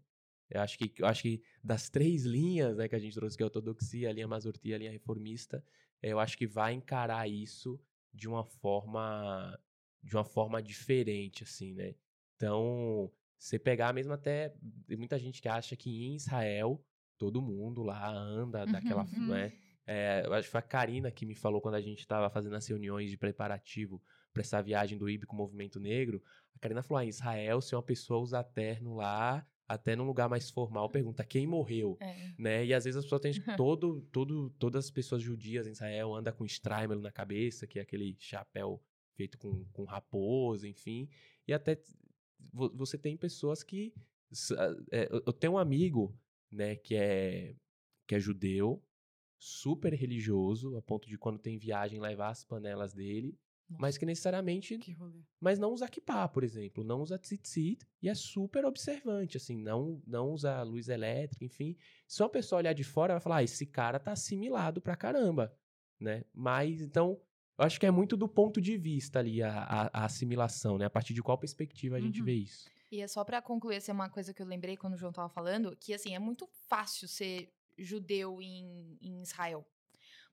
[0.51, 3.43] Eu acho que, eu acho que das três linhas né, que a gente trouxe, que
[3.43, 5.65] é a ortodoxia, a linha mazortia, a linha reformista,
[6.03, 7.81] eh, eu acho que vai encarar isso
[8.13, 9.59] de uma forma
[10.03, 11.95] de uma forma diferente, assim, né?
[12.37, 14.55] Então, você pegar mesmo até
[14.87, 16.85] tem muita gente que acha que em Israel
[17.19, 19.29] todo mundo lá anda daquela, Uhum.
[19.29, 19.53] né?
[19.85, 22.57] É, eu acho que foi a Karina que me falou quando a gente estava fazendo
[22.57, 26.23] as reuniões de preparativo para essa viagem do IB com o Movimento Negro.
[26.55, 30.29] A Karina falou: ah, em Israel, se uma pessoa usar terno lá, até num lugar
[30.29, 32.33] mais formal, pergunta quem morreu, É.
[32.39, 32.65] né?
[32.65, 36.33] E às vezes as pessoas têm todo, todo, todas as pessoas judias em Israel andam
[36.33, 38.81] com strimel na cabeça, que é aquele chapéu
[39.15, 41.09] feito com, com raposa, enfim.
[41.49, 41.81] E até
[42.53, 43.93] vo- você tem pessoas que
[44.91, 46.15] é, eu tenho um amigo,
[46.51, 47.55] né, que é
[48.07, 48.81] que é judeu,
[49.39, 53.37] super religioso, a ponto de quando tem viagem levar as panelas dele,
[53.69, 55.21] mas que necessariamente Que rolê.
[55.41, 60.01] mas não usa kippah, por exemplo, não usa tzitzit e é super observante, assim, não,
[60.07, 61.77] não usa luz elétrica, enfim.
[62.07, 65.53] Se uma pessoa olhar de fora, vai falar, ah, esse cara tá assimilado pra caramba,
[65.99, 66.25] né?
[66.33, 67.21] Mas, então,
[67.59, 70.85] eu acho que é muito do ponto de vista ali a, a- a assimilação, né?
[70.85, 72.27] A partir de qual perspectiva a gente Uhum.
[72.27, 72.69] vê isso.
[72.93, 75.13] E é só pra concluir, essa é uma coisa que eu lembrei quando o João
[75.13, 79.67] tava falando, que assim, é muito fácil ser judeu em, em Israel.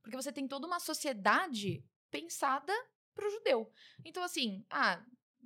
[0.03, 2.71] Porque você tem toda uma sociedade pensada
[3.13, 3.71] pro judeu.
[4.03, 5.01] Então, assim, ah,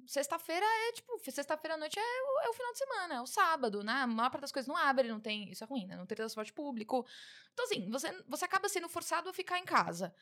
[0.06, 3.28] sexta-feira é tipo, sexta-feira à noite é o, é o final de semana, é o
[3.28, 3.94] sábado, né?
[3.94, 5.52] A maior parte das coisas não abre, não tem.
[5.52, 5.96] Isso é ruim, né?
[5.96, 7.06] Não tem transporte público.
[7.54, 10.14] Então, assim, você, você acaba sendo forçado a ficar em casa.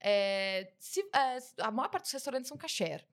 [0.00, 3.06] É, se, é, a maior parte dos restaurantes são kasher.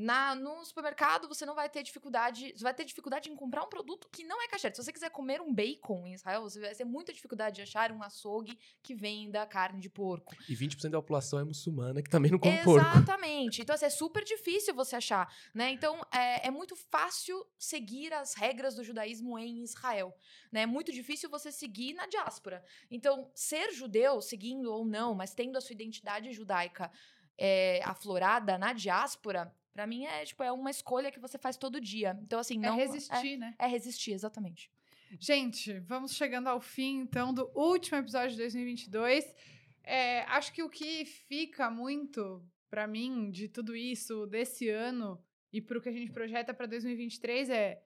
[0.00, 2.52] Na, no supermercado, você não vai ter dificuldade.
[2.56, 4.70] Você vai ter dificuldade em comprar um produto que não é kasher.
[4.72, 7.90] Se você quiser comer um bacon em Israel, você vai ter muita dificuldade de achar
[7.90, 10.36] um açougue que venda carne de porco.
[10.48, 12.86] E 20% da população é muçulmana que também não come porco.
[12.86, 13.60] Exatamente.
[13.60, 15.70] Então, assim, é super difícil você achar, né?
[15.72, 20.16] Então, é, é muito fácil seguir as regras do judaísmo em Israel,
[20.52, 20.60] né?
[20.62, 22.64] É muito difícil você seguir na diáspora.
[22.88, 26.88] Então, ser judeu, seguindo ou não, mas tendo a sua identidade judaica
[27.36, 31.80] é, aflorada na diáspora, pra mim é, tipo, é uma escolha que você faz todo
[31.80, 32.18] dia.
[32.20, 32.74] Então, assim, não...
[32.74, 33.54] é resistir, né?
[33.56, 34.68] É, é resistir, exatamente.
[35.20, 39.32] Gente, vamos chegando ao fim, então, do último episódio de 2022.
[39.84, 45.60] É, acho que o que fica muito pra mim de tudo isso, desse ano, e
[45.60, 47.80] pro que a gente projeta pra 2023 é.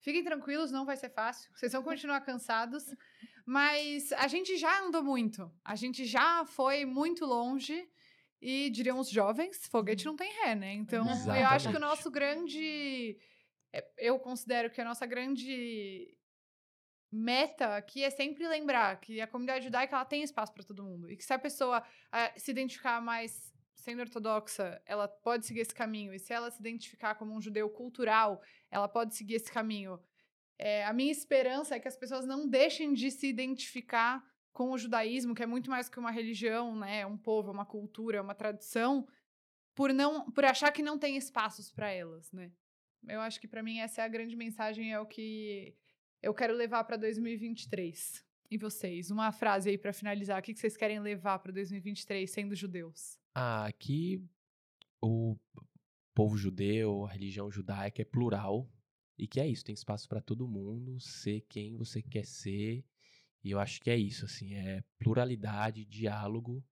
[0.00, 1.48] Fiquem tranquilos, não vai ser fácil.
[1.54, 2.86] Vocês vão continuar cansados.
[3.46, 5.48] Mas a gente já andou muito.
[5.64, 7.88] A gente já foi muito longe.
[8.40, 10.72] E diriam os jovens, foguete não tem ré, né?
[10.72, 11.76] Então, eu acho que Exatamente.
[11.76, 13.18] o nosso grande.
[13.72, 16.16] é, Eu considero que a nossa grande
[17.12, 21.10] meta aqui é sempre lembrar que a comunidade judaica ela tem espaço para todo mundo.
[21.10, 21.82] E que se a pessoa
[22.36, 26.14] se identificar mais sendo ortodoxa, ela pode seguir esse caminho.
[26.14, 29.98] E se ela se identificar como um judeu cultural, ela pode seguir esse caminho.
[30.58, 34.22] É, a minha esperança é que as pessoas não deixem de se identificar
[34.52, 37.00] com o judaísmo, que é muito mais que uma religião, né?
[37.00, 39.06] É um povo, é uma cultura, é uma tradição,
[39.74, 42.52] por não, por achar que não tem espaços para elas, né?
[43.08, 45.74] Eu acho que para mim essa é a grande mensagem, é o que
[46.22, 48.24] eu quero levar para 2023.
[48.50, 52.28] E vocês, uma frase aí para finalizar, o que que vocês querem levar para 2023
[52.28, 53.16] sendo judeus?
[53.34, 54.22] Ah, aqui
[55.00, 55.36] o
[56.14, 58.68] povo judeu, a religião judaica é plural
[59.16, 62.84] e que é isso, tem espaço para todo mundo ser quem você quer ser.
[63.42, 66.62] E eu acho que é isso, assim, é pluralidade, diálogo.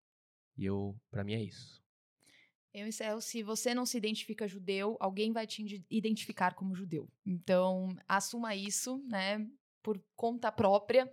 [0.57, 1.83] E eu, para mim é isso.
[2.75, 7.09] Eu encerro, se você não se identifica judeu, alguém vai te identificar como judeu.
[7.25, 9.47] Então, assuma isso, né,
[9.83, 11.11] por conta própria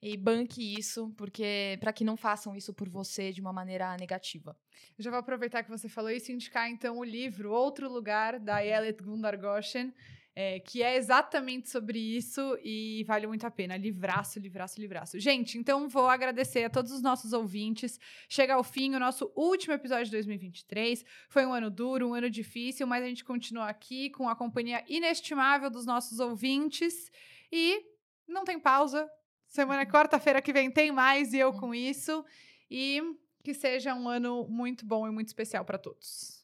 [0.00, 4.56] e banque isso, porque para que não façam isso por você de uma maneira negativa.
[4.96, 8.38] Eu já vou aproveitar que você falou isso e indicar então o livro Outro Lugar
[8.38, 9.92] da Yelet Gundar Goshen,
[10.40, 13.76] é, que é exatamente sobre isso e vale muito a pena.
[13.76, 15.18] Livraço, livraço, livraço.
[15.18, 17.98] Gente, então vou agradecer a todos os nossos ouvintes.
[18.28, 21.04] Chega ao fim o nosso último episódio de 2023.
[21.28, 24.84] Foi um ano duro, um ano difícil, mas a gente continua aqui com a companhia
[24.88, 27.10] inestimável dos nossos ouvintes
[27.50, 27.82] e
[28.28, 29.10] não tem pausa.
[29.44, 32.24] Semana quarta-feira que vem tem mais e eu com isso.
[32.70, 33.02] E
[33.42, 36.37] que seja um ano muito bom e muito especial para todos.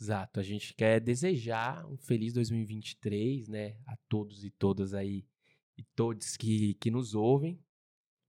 [0.00, 0.38] Exato.
[0.38, 5.26] A gente quer desejar um feliz 2023, né, a todos e todas aí
[5.76, 7.60] e todos que, que nos ouvem,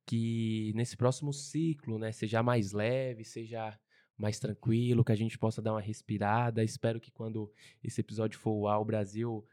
[0.05, 3.80] que nesse próximo ciclo, né, seja mais leve, seja
[4.17, 6.63] mais tranquilo, que a gente possa dar uma respirada.
[6.63, 7.51] Espero que quando
[7.84, 9.45] esse episódio for ao Brasil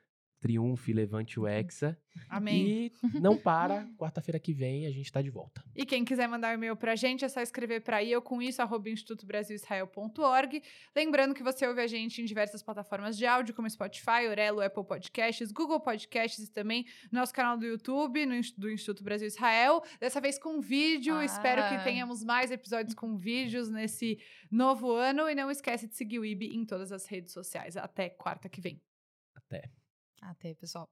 [0.47, 1.49] triunfe, levante o Uhum.
[1.49, 1.99] Hexa.
[2.28, 2.66] Amém.
[2.66, 5.62] E não para, quarta-feira que vem a gente tá de volta.
[5.74, 8.62] E quem quiser mandar um e-mail pra gente, é só escrever para eu com isso,
[8.62, 10.62] arroba institutobrasilisrael.org.
[10.94, 14.84] Lembrando que você ouve a gente em diversas plataformas de áudio, como Spotify, Orelo, Apple
[14.84, 19.82] Podcasts, Google Podcasts e também no nosso canal do YouTube, no, do Instituto Brasil Israel.
[20.01, 21.16] Dessa vez com vídeo.
[21.16, 21.24] Ah.
[21.24, 24.18] Espero que tenhamos mais episódios com vídeos nesse
[24.51, 25.28] novo ano.
[25.28, 27.76] E não esquece de seguir o IB em todas as redes sociais.
[27.76, 28.80] Até quarta que vem.
[29.34, 29.70] Até.
[30.29, 30.89] Até, pessoal.